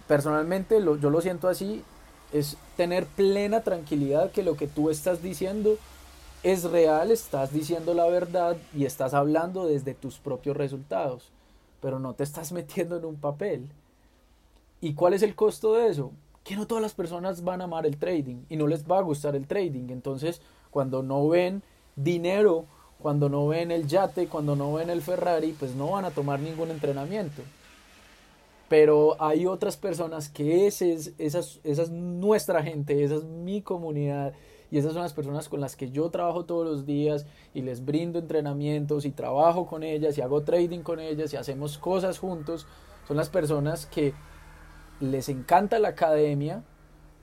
personalmente 0.07 0.79
lo, 0.79 0.97
yo 0.97 1.09
lo 1.09 1.19
siento 1.19 1.49
así, 1.49 1.83
es 2.33 2.57
tener 2.77 3.05
plena 3.05 3.61
tranquilidad 3.61 4.31
que 4.31 4.43
lo 4.43 4.55
que 4.55 4.67
tú 4.67 4.89
estás 4.89 5.21
diciendo 5.21 5.77
es 6.43 6.63
real, 6.63 7.11
estás 7.11 7.53
diciendo 7.53 7.93
la 7.93 8.07
verdad 8.07 8.57
y 8.75 8.85
estás 8.85 9.13
hablando 9.13 9.67
desde 9.67 9.93
tus 9.93 10.17
propios 10.17 10.57
resultados, 10.57 11.29
pero 11.81 11.99
no 11.99 12.13
te 12.13 12.23
estás 12.23 12.51
metiendo 12.51 12.97
en 12.97 13.05
un 13.05 13.15
papel. 13.15 13.67
¿Y 14.79 14.93
cuál 14.93 15.13
es 15.13 15.21
el 15.21 15.35
costo 15.35 15.75
de 15.75 15.89
eso? 15.89 16.11
Que 16.43 16.55
no 16.55 16.65
todas 16.65 16.81
las 16.81 16.95
personas 16.95 17.43
van 17.43 17.61
a 17.61 17.65
amar 17.65 17.85
el 17.85 17.97
trading 17.97 18.43
y 18.49 18.55
no 18.55 18.65
les 18.65 18.89
va 18.89 18.97
a 18.97 19.03
gustar 19.03 19.35
el 19.35 19.45
trading. 19.45 19.89
Entonces, 19.91 20.41
cuando 20.71 21.03
no 21.03 21.27
ven 21.27 21.61
dinero, 21.95 22.65
cuando 22.99 23.29
no 23.29 23.47
ven 23.47 23.69
el 23.69 23.87
yate, 23.87 24.27
cuando 24.27 24.55
no 24.55 24.73
ven 24.73 24.89
el 24.89 25.03
Ferrari, 25.03 25.55
pues 25.57 25.75
no 25.75 25.91
van 25.91 26.05
a 26.05 26.11
tomar 26.11 26.39
ningún 26.39 26.71
entrenamiento. 26.71 27.43
Pero 28.71 29.21
hay 29.21 29.47
otras 29.47 29.75
personas 29.75 30.29
que 30.29 30.65
ese 30.65 30.93
es, 30.93 31.13
esa, 31.17 31.39
es, 31.39 31.91
nuestra 31.91 32.63
gente, 32.63 33.03
esa 33.03 33.15
es 33.15 33.25
mi 33.25 33.61
comunidad 33.61 34.31
y 34.71 34.77
esas 34.77 34.93
son 34.93 35.01
las 35.01 35.11
personas 35.11 35.49
con 35.49 35.59
las 35.59 35.75
que 35.75 35.91
yo 35.91 36.09
trabajo 36.09 36.45
todos 36.45 36.65
los 36.65 36.85
días 36.85 37.25
y 37.53 37.63
les 37.63 37.83
brindo 37.83 38.17
entrenamientos 38.17 39.03
y 39.03 39.11
trabajo 39.11 39.65
con 39.65 39.83
ellas 39.83 40.17
y 40.17 40.21
hago 40.21 40.43
trading 40.43 40.83
con 40.83 41.01
ellas 41.01 41.33
y 41.33 41.35
hacemos 41.35 41.77
cosas 41.77 42.17
juntos. 42.17 42.65
Son 43.09 43.17
las 43.17 43.27
personas 43.27 43.87
que 43.87 44.13
les 45.01 45.27
encanta 45.27 45.77
la 45.77 45.89
academia. 45.89 46.63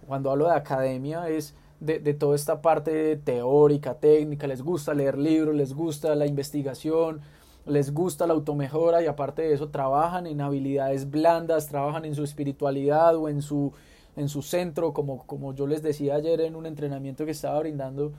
Cuando 0.06 0.30
hablo 0.30 0.48
de 0.48 0.54
academia 0.54 1.30
es 1.30 1.54
de, 1.80 1.98
de, 1.98 2.12
toda 2.12 2.36
esta 2.36 2.60
parte 2.60 3.16
teórica, 3.16 3.94
técnica, 3.94 4.46
les 4.46 4.60
gusta 4.60 4.92
leer 4.92 5.16
libros, 5.16 5.54
les 5.54 5.72
gusta 5.72 6.14
la 6.14 6.26
investigación, 6.26 7.22
les 7.68 7.92
gusta 7.92 8.26
la 8.26 8.34
automejora 8.34 9.02
y 9.02 9.06
aparte 9.06 9.42
de 9.42 9.54
eso 9.54 9.68
trabajan 9.68 10.26
en 10.26 10.40
habilidades 10.40 11.10
blandas, 11.10 11.68
trabajan 11.68 12.04
en 12.04 12.14
su 12.14 12.24
espiritualidad 12.24 13.16
o 13.16 13.28
en 13.28 13.42
su, 13.42 13.72
en 14.16 14.28
su 14.28 14.42
centro, 14.42 14.92
como, 14.92 15.26
como 15.26 15.54
yo 15.54 15.66
les 15.66 15.82
decía 15.82 16.14
ayer 16.14 16.40
en 16.40 16.56
un 16.56 16.66
entrenamiento 16.66 17.24
que 17.24 17.32
estaba 17.32 17.58
brindando. 17.60 18.12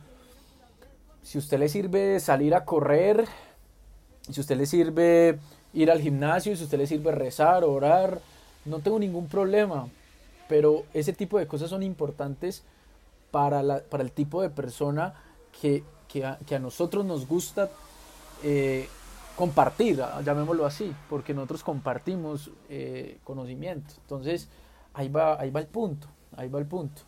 Si 1.21 1.37
usted 1.37 1.59
le 1.59 1.69
sirve 1.69 2.19
salir 2.19 2.55
a 2.55 2.65
correr, 2.65 3.25
si 4.29 4.39
usted 4.39 4.57
le 4.57 4.65
sirve 4.65 5.39
ir 5.73 5.91
al 5.91 5.99
gimnasio, 5.99 6.55
si 6.55 6.63
usted 6.63 6.77
le 6.77 6.87
sirve 6.87 7.11
rezar, 7.11 7.63
orar, 7.63 8.19
no 8.65 8.79
tengo 8.79 8.99
ningún 8.99 9.27
problema, 9.27 9.87
pero 10.47 10.83
ese 10.93 11.13
tipo 11.13 11.37
de 11.39 11.47
cosas 11.47 11.69
son 11.69 11.83
importantes 11.83 12.63
para, 13.31 13.61
la, 13.63 13.79
para 13.79 14.03
el 14.03 14.11
tipo 14.11 14.41
de 14.41 14.49
persona 14.49 15.13
que, 15.61 15.83
que, 16.07 16.25
a, 16.25 16.37
que 16.45 16.55
a 16.55 16.59
nosotros 16.59 17.05
nos 17.05 17.27
gusta 17.27 17.69
eh, 18.43 18.87
compartir, 19.39 20.03
llamémoslo 20.25 20.65
así, 20.65 20.93
porque 21.09 21.33
nosotros 21.33 21.63
compartimos 21.63 22.51
eh, 22.67 23.19
conocimiento. 23.23 23.93
Entonces, 24.01 24.49
ahí 24.93 25.07
va, 25.07 25.39
ahí 25.39 25.49
va 25.49 25.61
el 25.61 25.67
punto, 25.67 26.07
ahí 26.35 26.49
va 26.49 26.59
el 26.59 26.65
punto. 26.65 27.03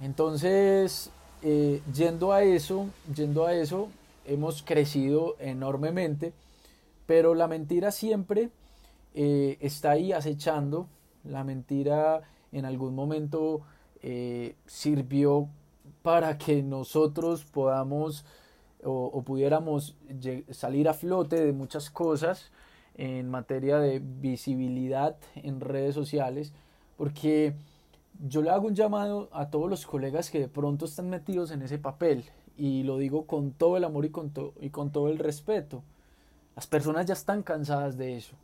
Entonces, 0.00 1.12
eh, 1.42 1.80
yendo 1.94 2.32
a 2.32 2.42
eso, 2.42 2.88
yendo 3.14 3.46
a 3.46 3.54
eso, 3.54 3.88
hemos 4.26 4.64
crecido 4.64 5.36
enormemente, 5.38 6.32
pero 7.06 7.36
la 7.36 7.46
mentira 7.46 7.92
siempre 7.92 8.50
está 9.14 9.92
ahí 9.92 10.12
acechando, 10.12 10.88
la 11.22 11.44
mentira 11.44 12.22
en 12.50 12.64
algún 12.64 12.96
momento 12.96 13.62
eh, 14.02 14.56
sirvió 14.66 15.48
para 16.02 16.36
que 16.36 16.64
nosotros 16.64 17.44
podamos 17.44 18.24
o, 18.84 19.22
pudiéramos 19.22 19.96
salir 20.50 20.88
a 20.88 20.94
flote 20.94 21.44
de 21.44 21.52
muchas 21.52 21.90
cosas 21.90 22.50
en 22.94 23.30
materia 23.30 23.78
de 23.78 24.00
visibilidad 24.00 25.16
en 25.36 25.60
redes 25.60 25.94
sociales, 25.94 26.52
porque 26.96 27.54
yo 28.26 28.42
le 28.42 28.50
hago 28.50 28.66
un 28.66 28.74
llamado 28.74 29.28
a 29.32 29.50
todos 29.50 29.70
los 29.70 29.86
colegas 29.86 30.30
que 30.30 30.40
de 30.40 30.48
pronto 30.48 30.84
están 30.84 31.08
metidos 31.10 31.50
en 31.50 31.62
ese 31.62 31.78
papel, 31.78 32.24
y 32.56 32.82
lo 32.82 32.98
digo 32.98 33.26
con 33.26 33.52
todo 33.52 33.76
el 33.76 33.84
amor 33.84 34.04
y 34.04 34.10
con, 34.10 34.32
y 34.60 34.70
con 34.70 34.90
todo 34.90 35.08
el 35.08 35.18
respeto. 35.18 35.82
Las 36.56 36.66
personas 36.66 37.06
ya 37.06 37.12
están 37.14 37.44
cansadas 37.44 37.96
de 37.96 38.16
eso. 38.16 38.34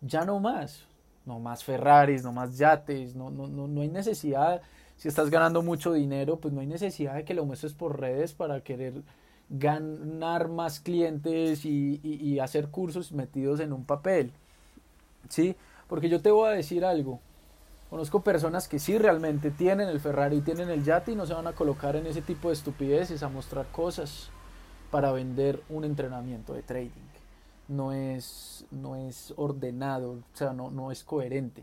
Ya 0.00 0.24
no 0.24 0.40
más 0.40 0.88
no 1.28 1.38
más 1.38 1.62
Ferraris, 1.62 2.24
no 2.24 2.32
más 2.32 2.58
yates, 2.58 3.14
no, 3.14 3.30
no, 3.30 3.46
no, 3.46 3.68
no 3.68 3.82
hay 3.82 3.88
necesidad, 3.88 4.62
si 4.96 5.06
estás 5.06 5.30
ganando 5.30 5.62
mucho 5.62 5.92
dinero, 5.92 6.40
pues 6.40 6.52
no 6.52 6.60
hay 6.60 6.66
necesidad 6.66 7.14
de 7.14 7.24
que 7.24 7.34
lo 7.34 7.44
muestres 7.44 7.74
por 7.74 8.00
redes 8.00 8.32
para 8.32 8.62
querer 8.62 8.94
ganar 9.50 10.48
más 10.48 10.80
clientes 10.80 11.64
y, 11.64 12.00
y, 12.02 12.38
hacer 12.38 12.68
cursos 12.68 13.12
metidos 13.12 13.60
en 13.60 13.72
un 13.72 13.84
papel. 13.84 14.32
¿Sí? 15.28 15.56
Porque 15.88 16.08
yo 16.08 16.20
te 16.20 16.30
voy 16.30 16.48
a 16.48 16.52
decir 16.52 16.84
algo. 16.84 17.20
Conozco 17.90 18.22
personas 18.22 18.68
que 18.68 18.78
sí 18.78 18.98
realmente 18.98 19.50
tienen 19.50 19.88
el 19.88 20.00
Ferrari, 20.00 20.42
tienen 20.42 20.68
el 20.68 20.84
yate 20.84 21.12
y 21.12 21.14
no 21.14 21.24
se 21.24 21.34
van 21.34 21.46
a 21.46 21.54
colocar 21.54 21.96
en 21.96 22.06
ese 22.06 22.20
tipo 22.20 22.48
de 22.48 22.54
estupideces 22.54 23.22
a 23.22 23.28
mostrar 23.28 23.66
cosas 23.72 24.30
para 24.90 25.12
vender 25.12 25.62
un 25.70 25.84
entrenamiento 25.84 26.52
de 26.52 26.62
trading 26.62 27.08
no 27.68 27.92
es, 27.92 28.64
no 28.70 28.96
es 28.96 29.32
ordenado, 29.36 30.12
o 30.12 30.36
sea, 30.36 30.52
no, 30.52 30.70
no 30.70 30.90
es 30.90 31.04
coherente. 31.04 31.62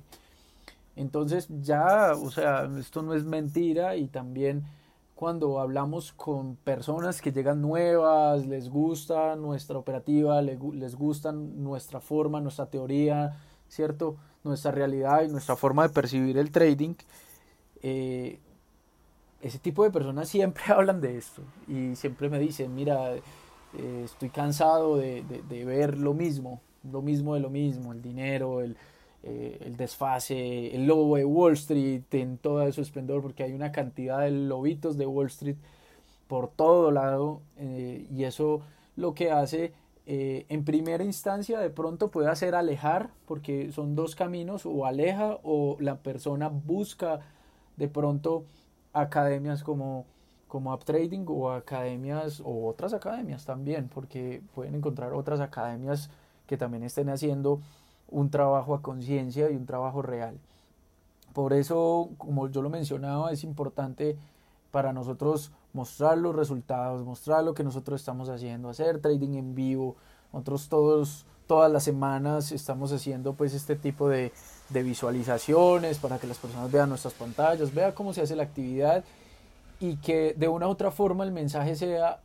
Entonces 0.96 1.48
ya, 1.62 2.14
o 2.14 2.32
sea, 2.32 2.70
esto 2.80 3.02
no 3.02 3.16
es 3.16 3.26
mentira 3.26 3.98
y 3.98 4.08
también 4.08 4.64
cuando 5.16 5.62
hablamos 5.62 6.12
con 6.12 6.58
personas 6.58 7.22
que 7.22 7.32
llegan 7.32 7.62
nuevas, 7.62 8.46
les 8.46 8.70
gusta 8.70 9.38
nuestra 9.38 9.78
operativa, 9.78 10.42
les, 10.42 10.96
gusta 10.96 11.32
nuestra 11.32 12.02
forma, 12.02 12.42
nuestra 12.42 12.66
teoría, 12.66 13.38
¿cierto? 13.70 14.18
Nuestra 14.44 14.72
realidad 14.72 15.24
y 15.24 15.30
nuestra 15.30 15.56
forma 15.56 15.84
de 15.88 15.94
percibir 15.94 16.38
el 16.38 16.52
trading, 16.52 16.96
eh, 17.82 18.40
ese 19.42 19.58
tipo 19.60 19.84
de 19.84 19.92
personas 19.92 20.28
siempre 20.28 20.64
hablan 20.68 21.00
de 21.00 21.18
esto 21.18 21.44
y 21.68 21.96
siempre 21.96 22.30
me 22.30 22.38
dicen, 22.38 22.76
mira, 22.76 23.16
eh, 23.16 24.02
estoy 24.04 24.30
cansado 24.30 24.98
de, 24.98 25.24
ver 25.66 25.98
lo 25.98 26.14
mismo, 26.14 26.62
lo 26.84 27.02
mismo 27.02 27.36
de 27.36 27.40
lo 27.40 27.50
mismo, 27.50 27.94
el 27.94 28.02
dinero, 28.02 28.60
el, 28.60 28.76
eh, 29.26 29.58
el 29.62 29.76
desfase, 29.76 30.74
el 30.76 30.88
lobo 30.88 31.18
de 31.18 31.26
Wall 31.26 31.54
Street 31.54 32.04
en 32.12 32.38
todo 32.38 32.72
su 32.72 32.82
esplendor, 32.82 33.22
porque 33.22 33.44
hay 33.44 33.54
una 33.54 33.72
cantidad 33.72 34.22
de 34.22 34.32
lobitos 34.32 34.98
de 34.98 35.06
Wall 35.06 35.28
Street 35.28 35.58
por 36.28 36.50
todo 36.50 36.92
lado 36.92 37.42
eh, 37.58 38.08
y 38.10 38.24
eso 38.24 38.62
lo 38.96 39.14
que 39.14 39.32
hace 39.32 39.74
en 40.08 40.64
primera 40.64 41.04
instancia 41.04 41.58
de 41.60 41.72
pronto 41.72 42.12
puede 42.12 42.30
hacer 42.30 42.54
alejar 42.54 43.10
porque 43.26 43.72
son 43.72 43.96
dos 43.96 44.16
caminos 44.16 44.68
o 44.68 44.86
aleja 44.86 45.40
o 45.42 45.78
la 45.80 45.96
persona 45.96 46.48
busca 46.48 47.22
de 47.76 47.88
pronto 47.88 48.46
academias 48.96 49.64
como, 49.64 50.06
como 50.48 50.74
UpTrading 50.74 51.26
o 51.28 51.52
academias 51.52 52.42
o 52.44 52.68
otras 52.68 52.94
academias 52.94 53.46
también, 53.46 53.90
porque 53.94 54.42
pueden 54.56 54.76
encontrar 54.76 55.14
otras 55.14 55.40
academias 55.40 56.10
que 56.48 56.58
también 56.58 56.84
estén 56.84 57.10
haciendo 57.10 57.62
un 58.10 58.30
trabajo 58.30 58.76
a 58.76 58.82
conciencia 58.82 59.50
y 59.50 59.56
un 59.56 59.66
trabajo 59.66 60.02
real. 60.02 60.40
Por 61.34 61.54
eso, 61.54 62.10
como 62.18 62.48
yo 62.50 62.62
lo 62.62 62.70
mencionaba, 62.70 63.32
es 63.32 63.44
importante 63.44 64.18
para 64.72 64.94
nosotros 64.94 65.52
mostrar 65.74 66.18
los 66.18 66.36
resultados, 66.36 67.04
mostrar 67.06 67.44
lo 67.44 67.54
que 67.54 67.64
nosotros 67.64 68.02
estamos 68.02 68.30
haciendo, 68.30 68.70
hacer 68.70 69.00
trading 69.02 69.36
en 69.36 69.56
vivo. 69.56 69.96
Nosotros 70.32 70.70
todos, 70.70 71.26
todas 71.48 71.72
las 71.72 71.84
semanas 71.84 72.52
estamos 72.52 72.92
haciendo 72.92 73.34
pues 73.34 73.54
este 73.54 73.76
tipo 73.76 74.08
de, 74.10 74.32
de 74.70 74.84
visualizaciones 74.84 76.00
para 76.00 76.18
que 76.18 76.28
las 76.28 76.38
personas 76.38 76.72
vean 76.72 76.90
nuestras 76.90 77.14
pantallas, 77.14 77.74
vean 77.74 77.92
cómo 77.92 78.14
se 78.14 78.22
hace 78.22 78.36
la 78.36 78.44
actividad 78.44 79.04
y 79.80 79.98
que 79.98 80.34
de 80.38 80.48
una 80.48 80.68
u 80.68 80.72
otra 80.72 80.92
forma 80.92 81.24
el 81.24 81.32
mensaje 81.32 81.76
sea 81.76 82.22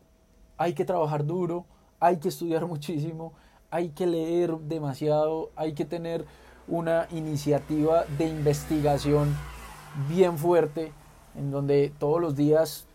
hay 0.57 0.75
que 0.75 0.85
trabajar 0.85 1.25
duro, 1.25 1.65
hay 1.99 2.19
que 2.19 2.29
estudiar 2.29 2.67
muchísimo, 2.69 3.33
hay 3.71 3.91
que 3.91 4.07
leer 4.07 4.57
demasiado, 4.59 5.51
hay 5.57 5.75
que 5.75 5.85
tener 5.85 6.25
una 6.69 7.09
iniciativa 7.11 8.05
de 8.19 8.29
investigación 8.29 9.35
bien 10.09 10.39
fuerte 10.39 10.93
en 11.35 11.51
donde 11.51 11.93
todos 11.99 12.21
los 12.21 12.37
días 12.37 12.87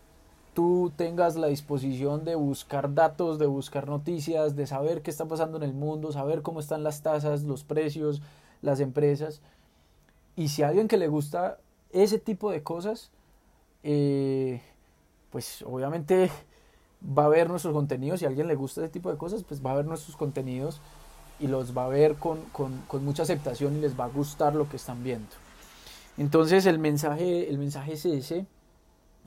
tú 0.54 0.92
tengas 0.96 1.36
la 1.36 1.48
disposición 1.48 2.24
de 2.24 2.34
buscar 2.34 2.94
datos, 2.94 3.38
de 3.38 3.46
buscar 3.46 3.88
noticias, 3.88 4.56
de 4.56 4.66
saber 4.66 5.02
qué 5.02 5.10
está 5.10 5.26
pasando 5.26 5.58
en 5.58 5.62
el 5.62 5.74
mundo, 5.74 6.12
saber 6.12 6.42
cómo 6.42 6.60
están 6.60 6.82
las 6.82 7.02
tasas, 7.02 7.42
los 7.42 7.64
precios, 7.64 8.22
las 8.62 8.80
empresas. 8.80 9.42
Y 10.34 10.48
si 10.48 10.62
a 10.62 10.68
alguien 10.68 10.88
que 10.88 10.96
le 10.96 11.08
gusta 11.08 11.58
ese 11.92 12.18
tipo 12.18 12.50
de 12.50 12.62
cosas, 12.62 13.10
eh, 13.82 14.62
pues 15.30 15.62
obviamente 15.62 16.30
va 17.06 17.24
a 17.24 17.28
ver 17.28 17.48
nuestros 17.48 17.72
contenidos. 17.72 18.20
Si 18.20 18.26
a 18.26 18.28
alguien 18.28 18.46
le 18.46 18.54
gusta 18.54 18.82
ese 18.82 18.90
tipo 18.90 19.10
de 19.10 19.18
cosas, 19.18 19.42
pues 19.44 19.64
va 19.64 19.72
a 19.72 19.76
ver 19.76 19.86
nuestros 19.86 20.16
contenidos 20.16 20.80
y 21.38 21.48
los 21.48 21.76
va 21.76 21.84
a 21.84 21.88
ver 21.88 22.14
con, 22.14 22.40
con, 22.52 23.04
mucha 23.04 23.24
aceptación 23.24 23.76
y 23.76 23.80
les 23.80 23.98
va 23.98 24.04
a 24.04 24.08
gustar 24.08 24.54
lo 24.54 24.68
que 24.68 24.76
están 24.76 25.02
viendo. 25.04 25.28
Entonces 26.18 26.64
el 26.66 26.78
mensaje, 26.78 27.50
el 27.50 27.58
mensaje 27.58 27.92
es 27.92 28.06
ese 28.06 28.46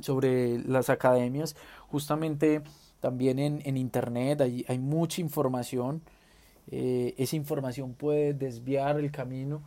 sobre 0.01 0.59
las 0.59 0.89
academias. 0.89 1.55
Justamente 1.89 2.61
también 2.99 3.39
en, 3.39 3.61
en 3.63 3.77
internet 3.77 4.41
hay, 4.41 4.65
hay 4.67 4.79
mucha 4.79 5.21
información 5.21 6.01
eh, 6.71 7.15
esa 7.17 7.35
información 7.35 7.93
puede 7.93 8.33
desviar 8.33 8.99
el 8.99 9.11
camino. 9.11 9.61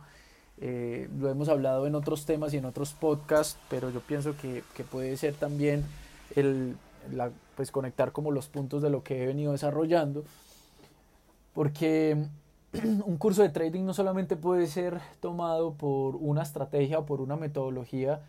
Eh, 0.61 1.09
lo 1.19 1.29
hemos 1.29 1.49
hablado 1.49 1.87
en 1.87 1.95
otros 1.95 2.25
temas 2.25 2.53
y 2.53 2.57
en 2.57 2.65
otros 2.65 2.93
podcasts, 2.93 3.57
pero 3.69 3.89
yo 3.89 3.99
pienso 4.01 4.35
que, 4.37 4.63
puede 4.89 5.17
ser 5.17 5.33
también 5.33 5.83
el, 6.35 6.75
pues 7.55 7.71
conectar 7.71 8.11
como 8.11 8.31
los 8.31 8.47
puntos 8.47 8.81
de 8.81 8.89
lo 8.89 9.03
que 9.03 9.23
he 9.23 9.27
venido 9.27 9.51
desarrollando, 9.51 10.23
porque 11.53 12.27
un 13.05 13.17
curso 13.17 13.43
de 13.43 13.49
trading 13.49 13.83
no 13.83 13.93
solamente 13.93 14.35
puede 14.35 14.67
ser 14.67 14.99
tomado 15.19 15.73
por 15.73 16.15
una 16.15 16.41
estrategia 16.41 16.99
o 16.99 17.05
por 17.05 17.21
una 17.21 17.35
metodología 17.35 18.21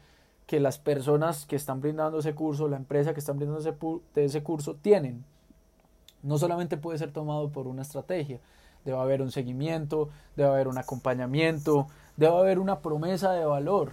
que 0.47 0.61
las 0.61 0.79
personas 0.79 1.47
que 1.47 1.57
están 1.57 1.81
brindando 1.81 2.19
ese 2.19 2.35
curso, 2.35 2.69
la 2.69 2.77
empresa 2.77 3.15
que 3.15 3.21
están 3.21 3.39
brindando 3.39 3.61
ese, 3.61 3.75
ese 4.17 4.43
curso 4.43 4.75
tienen. 4.75 5.25
No 6.23 6.39
solamente 6.39 6.77
puede 6.77 6.99
ser 6.99 7.13
tomado 7.13 7.51
por 7.51 7.67
una 7.67 7.83
estrategia, 7.83 8.41
debe 8.85 8.99
haber 8.99 9.23
un 9.23 9.31
seguimiento, 9.31 10.11
debe 10.37 10.51
haber 10.51 10.69
un 10.69 10.79
acompañamiento, 10.79 11.87
debe 12.17 12.37
haber 12.37 12.59
una 12.59 12.81
promesa 12.81 13.33
de 13.33 13.45
valor. 13.45 13.93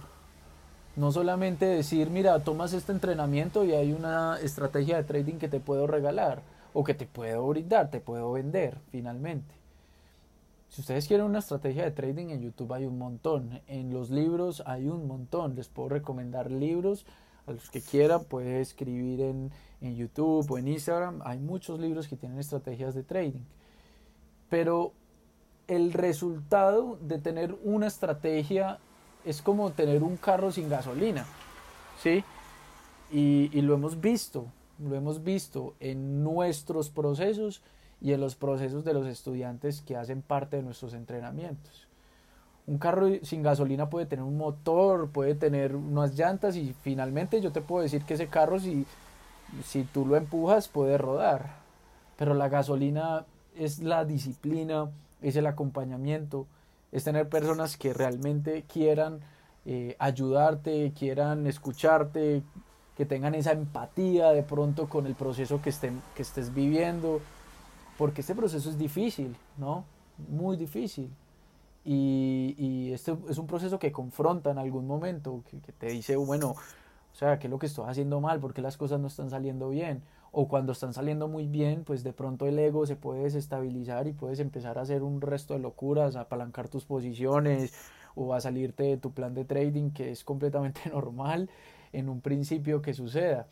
No 0.94 1.10
solamente 1.10 1.64
decir, 1.64 2.10
mira, 2.10 2.38
tomas 2.40 2.74
este 2.74 2.92
entrenamiento 2.92 3.64
y 3.64 3.72
hay 3.72 3.92
una 3.92 4.38
estrategia 4.40 4.98
de 4.98 5.04
trading 5.04 5.36
que 5.36 5.48
te 5.48 5.58
puedo 5.58 5.86
regalar 5.86 6.42
o 6.74 6.84
que 6.84 6.92
te 6.92 7.06
puedo 7.06 7.46
brindar, 7.48 7.90
te 7.90 8.00
puedo 8.00 8.32
vender 8.32 8.76
finalmente. 8.90 9.54
Si 10.68 10.82
ustedes 10.82 11.06
quieren 11.06 11.26
una 11.26 11.38
estrategia 11.38 11.84
de 11.84 11.90
trading 11.90 12.28
en 12.28 12.42
YouTube 12.42 12.72
hay 12.72 12.84
un 12.84 12.98
montón, 12.98 13.60
en 13.66 13.92
los 13.92 14.10
libros 14.10 14.62
hay 14.66 14.88
un 14.88 15.06
montón, 15.06 15.54
les 15.54 15.68
puedo 15.68 15.90
recomendar 15.90 16.50
libros. 16.50 17.06
A 17.46 17.52
los 17.52 17.70
que 17.70 17.80
quieran, 17.80 18.24
puede 18.24 18.60
escribir 18.60 19.20
en, 19.20 19.50
en 19.80 19.96
YouTube 19.96 20.50
o 20.50 20.58
en 20.58 20.68
Instagram, 20.68 21.20
hay 21.24 21.38
muchos 21.38 21.80
libros 21.80 22.06
que 22.06 22.16
tienen 22.16 22.38
estrategias 22.38 22.94
de 22.94 23.02
trading. 23.02 23.44
Pero 24.48 24.92
el 25.68 25.92
resultado 25.92 26.98
de 27.00 27.18
tener 27.18 27.56
una 27.64 27.86
estrategia 27.86 28.78
es 29.24 29.42
como 29.42 29.70
tener 29.70 30.02
un 30.02 30.16
carro 30.16 30.50
sin 30.50 30.68
gasolina, 30.68 31.24
¿sí? 32.02 32.24
Y, 33.10 33.60
lo 33.60 33.74
hemos 33.74 34.00
visto, 34.00 34.46
lo 34.78 34.94
hemos 34.94 35.22
visto 35.22 35.74
en 35.80 36.24
nuestros 36.24 36.88
procesos 36.88 37.62
y 38.00 38.12
en 38.12 38.20
los 38.20 38.34
procesos 38.34 38.84
de 38.84 38.94
los 38.94 39.06
estudiantes 39.06 39.82
que 39.82 39.96
hacen 39.96 40.22
parte 40.22 40.56
de 40.56 40.62
nuestros 40.62 40.94
entrenamientos. 40.94 41.86
Un 42.66 42.78
carro 42.78 43.08
sin 43.22 43.42
gasolina 43.42 43.90
puede 43.90 44.06
tener 44.06 44.24
un 44.24 44.38
motor, 44.38 45.10
puede 45.10 45.34
tener 45.34 45.76
unas 45.76 46.16
llantas 46.16 46.56
y 46.56 46.74
finalmente 46.80 47.40
yo 47.40 47.52
te 47.52 47.60
puedo 47.60 47.82
decir 47.82 48.04
que 48.04 48.14
ese 48.14 48.28
carro 48.28 48.58
si, 48.58 48.86
si 49.64 49.82
tú 49.84 50.06
lo 50.06 50.16
empujas 50.16 50.68
puede 50.68 50.96
rodar. 50.96 51.56
Pero 52.16 52.34
la 52.34 52.48
gasolina 52.48 53.26
es 53.56 53.80
la 53.80 54.04
disciplina, 54.04 54.90
es 55.20 55.36
el 55.36 55.46
acompañamiento, 55.46 56.46
es 56.92 57.04
tener 57.04 57.28
personas 57.28 57.76
que 57.76 57.92
realmente 57.94 58.64
quieran 58.64 59.20
eh, 59.64 59.96
ayudarte, 59.98 60.92
quieran 60.96 61.46
escucharte, 61.46 62.42
que 62.96 63.06
tengan 63.06 63.34
esa 63.34 63.52
empatía 63.52 64.30
de 64.30 64.42
pronto 64.42 64.88
con 64.88 65.06
el 65.06 65.14
proceso 65.14 65.62
que, 65.62 65.70
estén, 65.70 66.02
que 66.14 66.22
estés 66.22 66.54
viviendo, 66.54 67.20
porque 67.96 68.20
este 68.20 68.34
proceso 68.34 68.68
es 68.68 68.78
difícil, 68.78 69.34
¿no? 69.56 69.84
Muy 70.28 70.56
difícil. 70.56 71.10
Y, 71.84 72.54
y 72.58 72.92
este 72.92 73.16
es 73.28 73.38
un 73.38 73.46
proceso 73.46 73.78
que 73.78 73.90
confronta 73.90 74.50
en 74.50 74.58
algún 74.58 74.86
momento, 74.86 75.42
que, 75.50 75.58
que 75.60 75.72
te 75.72 75.86
dice, 75.86 76.16
bueno, 76.16 76.50
o 76.50 77.14
sea, 77.14 77.38
¿qué 77.38 77.46
es 77.46 77.50
lo 77.50 77.58
que 77.58 77.66
estoy 77.66 77.88
haciendo 77.88 78.20
mal? 78.20 78.38
¿Por 78.40 78.52
qué 78.52 78.62
las 78.62 78.76
cosas 78.76 79.00
no 79.00 79.08
están 79.08 79.30
saliendo 79.30 79.70
bien? 79.70 80.02
O 80.32 80.48
cuando 80.48 80.72
están 80.72 80.94
saliendo 80.94 81.28
muy 81.28 81.46
bien, 81.46 81.84
pues 81.84 82.02
de 82.02 82.14
pronto 82.14 82.46
el 82.46 82.58
ego 82.58 82.86
se 82.86 82.96
puede 82.96 83.24
desestabilizar 83.24 84.06
y 84.08 84.14
puedes 84.14 84.40
empezar 84.40 84.78
a 84.78 84.82
hacer 84.82 85.02
un 85.02 85.20
resto 85.20 85.52
de 85.52 85.60
locuras, 85.60 86.16
a 86.16 86.22
apalancar 86.22 86.68
tus 86.68 86.86
posiciones 86.86 87.74
o 88.14 88.32
a 88.32 88.40
salirte 88.40 88.84
de 88.84 88.96
tu 88.96 89.12
plan 89.12 89.34
de 89.34 89.44
trading, 89.44 89.90
que 89.90 90.10
es 90.10 90.24
completamente 90.24 90.80
normal 90.90 91.50
en 91.92 92.08
un 92.08 92.22
principio 92.22 92.80
que 92.80 92.94
suceda. 92.94 93.46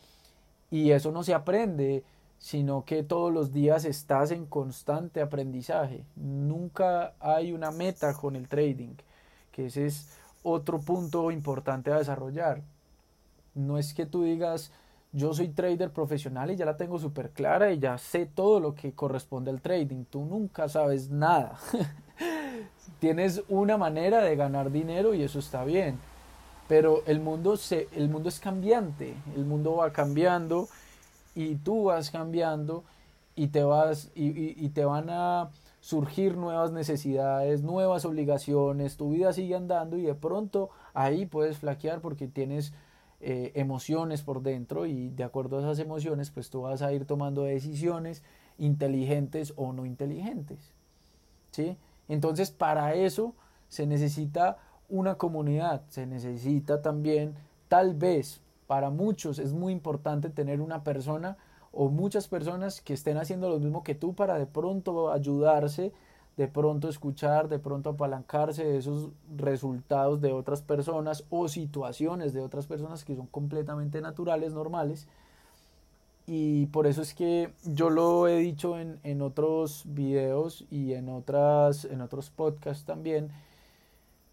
Y 0.70 0.92
eso 0.92 1.12
no 1.12 1.22
se 1.22 1.34
aprende, 1.34 2.02
sino 2.38 2.86
que 2.86 3.02
todos 3.02 3.30
los 3.30 3.52
días 3.52 3.84
estás 3.84 4.30
en 4.30 4.46
constante 4.46 5.20
aprendizaje. 5.20 6.04
Nunca 6.16 7.12
hay 7.20 7.52
una 7.52 7.70
meta 7.70 8.14
con 8.14 8.36
el 8.36 8.48
trading, 8.48 8.94
que 9.52 9.66
ese 9.66 9.84
es 9.84 10.08
otro 10.42 10.80
punto 10.80 11.30
importante 11.30 11.92
a 11.92 11.98
desarrollar. 11.98 12.62
No 13.54 13.76
es 13.76 13.92
que 13.92 14.06
tú 14.06 14.22
digas, 14.22 14.72
yo 15.12 15.34
soy 15.34 15.48
trader 15.48 15.90
profesional 15.90 16.50
y 16.50 16.56
ya 16.56 16.64
la 16.64 16.76
tengo 16.76 16.98
súper 16.98 17.30
clara 17.30 17.72
y 17.72 17.78
ya 17.78 17.98
sé 17.98 18.26
todo 18.26 18.60
lo 18.60 18.74
que 18.74 18.92
corresponde 18.92 19.50
al 19.50 19.60
trading. 19.60 20.04
Tú 20.04 20.24
nunca 20.24 20.68
sabes 20.68 21.10
nada. 21.10 21.58
Tienes 23.00 23.42
una 23.48 23.76
manera 23.76 24.22
de 24.22 24.36
ganar 24.36 24.70
dinero 24.70 25.14
y 25.14 25.22
eso 25.22 25.38
está 25.38 25.64
bien. 25.64 25.98
Pero 26.68 27.02
el 27.06 27.20
mundo, 27.20 27.56
se, 27.56 27.88
el 27.92 28.08
mundo 28.08 28.28
es 28.28 28.38
cambiante, 28.38 29.14
el 29.34 29.44
mundo 29.44 29.76
va 29.76 29.92
cambiando 29.92 30.68
y 31.34 31.56
tú 31.56 31.84
vas 31.84 32.10
cambiando 32.10 32.84
y 33.34 33.48
te, 33.48 33.64
vas, 33.64 34.10
y 34.14 34.68
te 34.68 34.84
van 34.84 35.10
a 35.10 35.50
surgir 35.80 36.36
nuevas 36.36 36.72
necesidades, 36.72 37.62
nuevas 37.62 38.04
obligaciones, 38.04 38.96
tu 38.96 39.10
vida 39.10 39.32
sigue 39.32 39.56
andando 39.56 39.96
y 39.96 40.02
de 40.02 40.14
pronto 40.14 40.70
ahí 40.94 41.26
puedes 41.26 41.58
flaquear 41.58 42.00
porque 42.00 42.28
tienes 42.28 42.72
eh, 43.20 43.52
emociones 43.54 44.22
por 44.22 44.42
dentro 44.42 44.86
y 44.86 45.10
de 45.10 45.24
acuerdo 45.24 45.58
a 45.58 45.60
esas 45.60 45.78
emociones 45.78 46.30
pues 46.30 46.48
tú 46.48 46.62
vas 46.62 46.80
a 46.80 46.92
ir 46.92 47.04
tomando 47.04 47.42
decisiones 47.42 48.22
inteligentes 48.56 49.52
o 49.56 49.72
no 49.72 49.84
inteligentes. 49.84 50.72
¿sí? 51.50 51.76
Entonces 52.08 52.50
para 52.50 52.94
eso 52.94 53.34
se 53.68 53.86
necesita 53.86 54.56
una 54.88 55.16
comunidad, 55.16 55.82
se 55.88 56.06
necesita 56.06 56.82
también 56.82 57.34
tal 57.68 57.94
vez 57.94 58.40
Para 58.66 58.90
muchos 58.90 59.38
es 59.38 59.52
muy 59.52 59.72
importante 59.72 60.30
tener 60.30 60.60
una 60.60 60.84
persona 60.84 61.36
o 61.72 61.88
muchas 61.88 62.28
personas 62.28 62.80
que 62.80 62.94
estén 62.94 63.16
haciendo 63.16 63.48
lo 63.48 63.58
mismo 63.58 63.82
que 63.82 63.94
tú 63.94 64.14
para 64.14 64.38
de 64.38 64.46
pronto 64.46 65.12
ayudarse, 65.12 65.92
de 66.36 66.48
pronto 66.48 66.88
escuchar, 66.88 67.48
de 67.48 67.58
pronto 67.58 67.90
apalancarse 67.90 68.64
de 68.64 68.78
esos 68.78 69.10
resultados 69.36 70.20
de 70.20 70.32
otras 70.32 70.62
personas 70.62 71.24
o 71.30 71.48
situaciones 71.48 72.32
de 72.32 72.40
otras 72.40 72.66
personas 72.66 73.04
que 73.04 73.16
son 73.16 73.26
completamente 73.26 74.00
naturales, 74.00 74.52
normales. 74.52 75.06
Y 76.26 76.66
por 76.66 76.86
eso 76.86 77.02
es 77.02 77.14
que 77.14 77.52
yo 77.64 77.90
lo 77.90 78.28
he 78.28 78.38
dicho 78.38 78.78
en, 78.78 79.00
en 79.02 79.20
otros 79.20 79.82
videos 79.86 80.64
y 80.70 80.92
en, 80.94 81.08
otras, 81.08 81.84
en 81.84 82.00
otros 82.00 82.30
podcasts 82.30 82.84
también, 82.84 83.30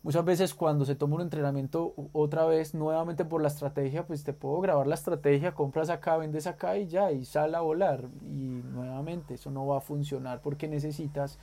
Muchas 0.08 0.24
veces 0.24 0.54
cuando 0.54 0.86
se 0.86 0.96
toma 0.96 1.16
un 1.16 1.22
entrenamiento 1.22 1.94
otra 2.14 2.46
vez, 2.46 2.74
nuevamente 2.74 3.26
por 3.26 3.42
la 3.42 3.50
estrategia, 3.50 4.08
pues 4.08 4.24
te 4.24 4.32
puedo 4.32 4.62
grabar 4.62 4.88
la 4.88 4.96
estrategia, 4.96 5.54
compras 5.54 5.90
acá, 5.90 6.16
vendes 6.16 6.48
acá 6.48 6.78
y 6.78 6.88
ya, 6.88 7.12
y 7.12 7.26
sale 7.26 7.58
a 7.58 7.60
volar. 7.60 8.06
Y 8.22 8.62
nuevamente 8.72 9.34
eso 9.34 9.52
no 9.52 9.68
va 9.68 9.80
a 9.80 9.82
funcionar 9.82 10.42
porque 10.42 10.70
necesitas 10.70 11.40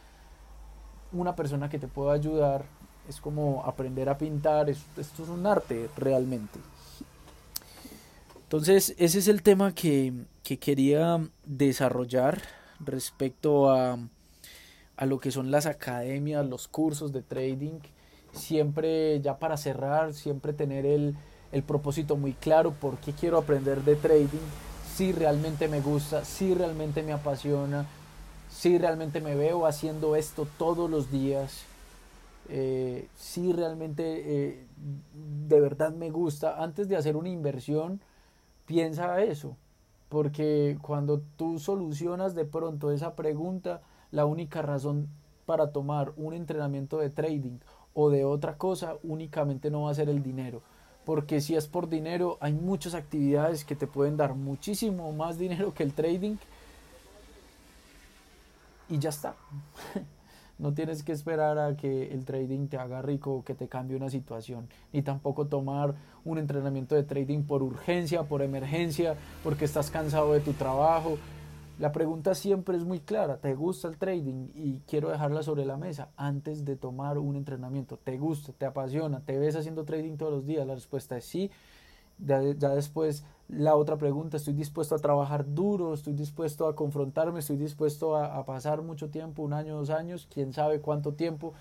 una 1.15 1.35
persona 1.35 1.69
que 1.71 1.79
te 1.79 1.89
pueda 1.89 2.13
ayudar. 2.13 2.65
Es 3.09 3.21
como 3.21 3.63
aprender 3.65 4.09
a 4.09 4.19
pintar, 4.19 4.71
esto, 4.71 5.01
es 5.01 5.29
un 5.29 5.47
arte 5.47 5.89
realmente. 5.97 6.59
Entonces 8.43 8.95
ese 8.99 9.19
es 9.19 9.29
el 9.29 9.43
tema 9.43 9.75
que, 9.75 10.13
que 10.43 10.59
quería 10.59 11.21
desarrollar 11.45 12.41
respecto 12.81 13.71
a, 13.71 13.99
a 14.97 15.07
lo 15.07 15.19
que 15.19 15.31
son 15.31 15.51
las 15.51 15.67
academias, 15.67 16.47
los 16.47 16.69
cursos 16.69 17.13
de 17.13 17.23
trading 17.23 17.81
siempre, 18.35 19.21
ya 19.21 19.39
para 19.39 19.57
cerrar, 19.57 20.13
siempre 20.13 20.53
tener 20.53 20.87
el, 20.87 21.17
propósito 21.67 22.17
muy 22.17 22.33
claro, 22.33 22.73
por 22.73 22.99
qué 22.99 23.13
quiero 23.13 23.39
aprender 23.39 23.83
de 23.83 23.95
trading, 23.95 24.45
si 24.97 25.13
realmente 25.13 25.69
me 25.69 25.81
gusta, 25.81 26.25
si 26.25 26.53
realmente 26.53 27.03
me 27.03 27.13
apasiona, 27.13 27.87
si 28.55 28.79
realmente 28.79 29.21
me 29.21 29.35
veo 29.35 29.67
haciendo 29.67 30.15
esto 30.15 30.47
todos 30.59 30.89
los 30.89 31.11
días, 31.11 31.65
eh, 32.49 33.09
si 33.17 33.53
realmente 33.53 34.05
eh, 34.07 34.67
de 35.49 35.61
verdad 35.61 35.93
me 35.93 36.11
gusta, 36.11 36.63
antes 36.63 36.89
de 36.89 36.97
hacer 36.97 37.17
una 37.17 37.29
inversión, 37.29 38.01
piensa 38.65 39.21
eso, 39.23 39.57
porque 40.09 40.79
cuando 40.81 41.21
tú 41.37 41.59
solucionas 41.59 42.35
de 42.37 42.45
pronto 42.45 42.93
esa 42.93 43.17
pregunta, 43.17 43.83
la 44.13 44.25
única 44.25 44.63
razón 44.63 45.09
para 45.47 45.73
tomar 45.73 46.13
un 46.17 46.33
entrenamiento 46.33 46.99
de 46.99 47.11
trading 47.11 47.59
o 47.93 48.09
de 48.09 48.25
otra 48.25 48.57
cosa, 48.57 48.95
únicamente 49.03 49.71
no 49.71 49.83
va 49.83 49.91
a 49.91 49.95
ser 49.95 50.09
el 50.09 50.23
dinero. 50.23 50.63
Porque 51.05 51.41
si 51.41 51.55
es 51.57 51.67
por 51.67 51.89
dinero, 51.89 52.39
hay 52.41 52.53
muchas 52.53 52.95
actividades 52.95 53.65
que 53.65 53.77
te 53.77 53.87
pueden 53.87 54.17
dar 54.17 54.35
muchísimo 54.35 55.13
más 55.13 55.39
dinero 55.39 55.75
que 55.75 55.83
el 55.83 55.93
trading. 55.93 56.37
Y 58.89 58.99
ya 58.99 59.11
está. 59.11 59.37
No 60.57 60.73
tienes 60.73 61.03
que 61.03 61.11
esperar 61.11 61.59
a 61.59 61.77
que 61.77 62.13
el 62.13 62.25
trading 62.25 62.69
te 62.69 62.79
haga 62.79 63.03
rico 63.03 63.33
o 63.33 63.45
que 63.45 63.57
te 63.57 63.67
cambie 63.67 63.97
una 63.97 64.09
situación. 64.09 64.69
Ni 64.93 65.03
tampoco 65.03 65.49
tomar 65.49 65.97
un 66.25 66.39
entrenamiento 66.39 66.95
de 66.95 67.03
trading 67.03 67.43
por 67.43 67.61
urgencia, 67.65 68.23
por 68.23 68.41
emergencia, 68.41 69.17
porque 69.43 69.65
estás 69.65 69.91
cansado 69.91 70.33
de 70.33 70.39
tu 70.39 70.53
trabajo, 70.53 71.19
la 71.79 71.91
pregunta 71.91 72.37
siempre 72.37 72.77
es 72.77 72.85
muy 72.85 73.01
clara, 73.01 73.39
¿te 73.39 73.53
gusta 73.55 73.89
el 73.89 73.99
trading? 73.99 74.49
Y 74.55 74.81
quiero 74.87 75.11
dejarla 75.11 75.43
sobre 75.43 75.65
la 75.65 75.77
mesa 75.77 76.11
antes 76.17 76.65
de 76.65 76.77
tomar 76.77 77.19
un 77.19 77.35
entrenamiento. 77.35 77.97
¿Te 77.97 78.17
gusta? 78.17 78.53
¿Te 78.53 78.65
apasiona? 78.65 79.21
¿Te 79.25 79.39
ves 79.39 79.57
haciendo 79.57 79.85
trading 79.85 80.17
todos 80.17 80.33
los 80.33 80.47
días? 80.47 80.65
La 80.69 80.75
respuesta 80.75 81.17
es 81.17 81.25
sí. 81.25 81.51
Ya, 82.19 82.39
después 82.41 83.25
la 83.49 83.77
otra 83.77 83.97
pregunta, 83.97 84.37
¿estoy 84.37 84.55
dispuesto 84.55 84.95
a 84.95 84.99
trabajar 84.99 85.45
duro? 85.55 85.95
¿Estoy 85.95 86.15
dispuesto 86.15 86.67
a 86.67 86.75
confrontarme? 86.75 87.41
¿Estoy 87.41 87.57
dispuesto 87.57 88.17
a, 88.17 88.45
pasar 88.45 88.83
mucho 88.83 89.11
tiempo, 89.11 89.43
un 89.43 89.53
año, 89.53 89.77
dos 89.77 89.91
años, 89.91 90.27
quién 90.33 90.53
sabe 90.53 90.81
cuánto 90.81 91.13
tiempo, 91.13 91.53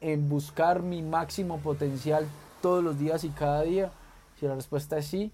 en 0.00 0.28
buscar 0.28 0.82
mi 0.82 1.02
máximo 1.02 1.58
potencial 1.58 2.26
todos 2.62 2.82
los 2.82 2.98
días 2.98 3.24
y 3.24 3.28
cada 3.28 3.62
día? 3.62 3.92
Si 4.40 4.46
la 4.46 4.54
respuesta 4.54 4.98
es 4.98 5.06
sí, 5.06 5.32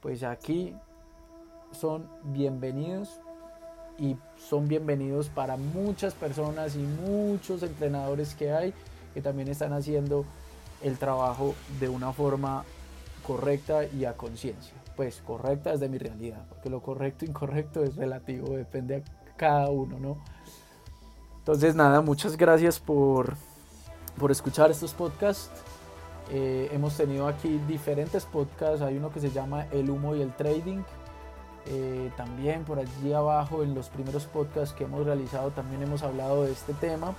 pues 0.00 0.24
aquí 0.24 0.74
son 1.70 2.08
bienvenidos 2.24 3.20
y 3.98 4.16
son 4.36 4.66
bienvenidos 4.66 5.28
para 5.28 5.56
muchas 5.56 6.14
personas 6.14 6.74
y 6.74 6.80
muchos 6.80 7.62
entrenadores 7.62 8.34
que 8.34 8.52
hay 8.52 8.74
que 9.14 9.22
también 9.22 9.48
están 9.48 9.72
haciendo 9.72 10.24
el 10.82 10.98
trabajo 10.98 11.54
de 11.78 11.88
una 11.88 12.12
forma 12.12 12.64
correcta 13.22 13.84
y 13.84 14.04
a 14.04 14.14
conciencia. 14.14 14.81
Pues 14.96 15.22
correcta 15.22 15.72
es 15.72 15.80
de 15.80 15.88
mi 15.88 15.98
realidad, 15.98 16.44
porque 16.48 16.68
lo 16.68 16.82
correcto 16.82 17.24
e 17.24 17.28
incorrecto 17.28 17.82
es 17.82 17.96
relativo, 17.96 18.54
depende 18.54 18.96
de 18.96 19.04
cada 19.36 19.70
uno, 19.70 19.98
¿no? 19.98 20.18
Entonces 21.38 21.74
nada, 21.74 22.00
muchas 22.02 22.36
gracias 22.36 22.78
por, 22.78 23.34
por 24.18 24.30
escuchar 24.30 24.70
estos 24.70 24.94
podcasts. 24.94 25.50
Eh, 26.30 26.70
hemos 26.72 26.96
tenido 26.96 27.26
aquí 27.26 27.60
diferentes 27.66 28.24
podcasts, 28.24 28.82
hay 28.82 28.96
uno 28.96 29.10
que 29.10 29.20
se 29.20 29.30
llama 29.30 29.66
El 29.72 29.90
humo 29.90 30.14
y 30.14 30.22
el 30.22 30.32
trading, 30.34 30.82
eh, 31.66 32.10
también 32.16 32.64
por 32.64 32.78
allí 32.78 33.12
abajo 33.12 33.62
en 33.62 33.74
los 33.74 33.88
primeros 33.88 34.24
podcasts 34.26 34.74
que 34.74 34.84
hemos 34.84 35.04
realizado 35.04 35.50
también 35.50 35.82
hemos 35.82 36.02
hablado 36.02 36.44
de 36.44 36.52
este 36.52 36.74
tema. 36.74 37.14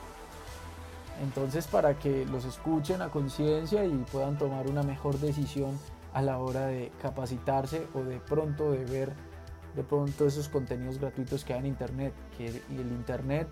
Entonces 1.22 1.68
para 1.68 1.98
que 2.00 2.26
los 2.26 2.46
escuchen 2.46 3.02
a 3.02 3.10
conciencia 3.10 3.86
y 3.86 3.94
puedan 4.12 4.38
tomar 4.38 4.68
una 4.68 4.84
mejor 4.84 5.20
decisión 5.20 5.78
a 6.14 6.22
la 6.22 6.38
hora 6.38 6.68
de 6.68 6.92
capacitarse 7.02 7.88
o 7.94 8.00
de 8.00 8.20
pronto 8.20 8.72
de 8.72 8.86
ver 8.86 9.14
de 9.76 9.84
pronto 9.84 10.28
esos 10.28 10.50
contenidos 10.50 11.00
gratuitos 11.00 11.44
que 11.44 11.54
hay 11.54 11.60
en 11.60 11.66
internet. 11.66 12.14
Que 12.38 12.48
el 12.48 12.92
internet 12.92 13.48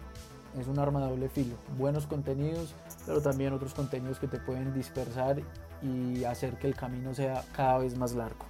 es 0.60 0.68
un 0.68 0.80
arma 0.80 1.02
de 1.02 1.10
doble 1.10 1.30
filo. 1.30 1.56
Buenos 1.78 2.08
contenidos, 2.08 2.74
pero 3.06 3.22
también 3.22 3.54
otros 3.54 3.74
contenidos 3.74 4.20
que 4.20 4.28
te 4.28 4.40
pueden 4.40 4.74
dispersar 4.74 5.42
y 5.82 6.24
hacer 6.24 6.58
que 6.58 6.68
el 6.68 6.76
camino 6.76 7.14
sea 7.14 7.44
cada 7.54 7.80
vez 7.80 7.98
más 7.98 8.14
largo. 8.14 8.46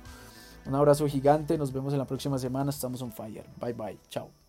Un 0.66 0.76
abrazo 0.76 1.08
gigante, 1.08 1.58
nos 1.58 1.74
vemos 1.74 1.94
en 1.94 2.00
la 2.00 2.06
próxima 2.06 2.38
semana, 2.38 2.70
estamos 2.70 3.02
on 3.02 3.12
fire. 3.12 3.46
Bye 3.60 3.74
bye, 3.74 4.00
chao. 4.10 4.41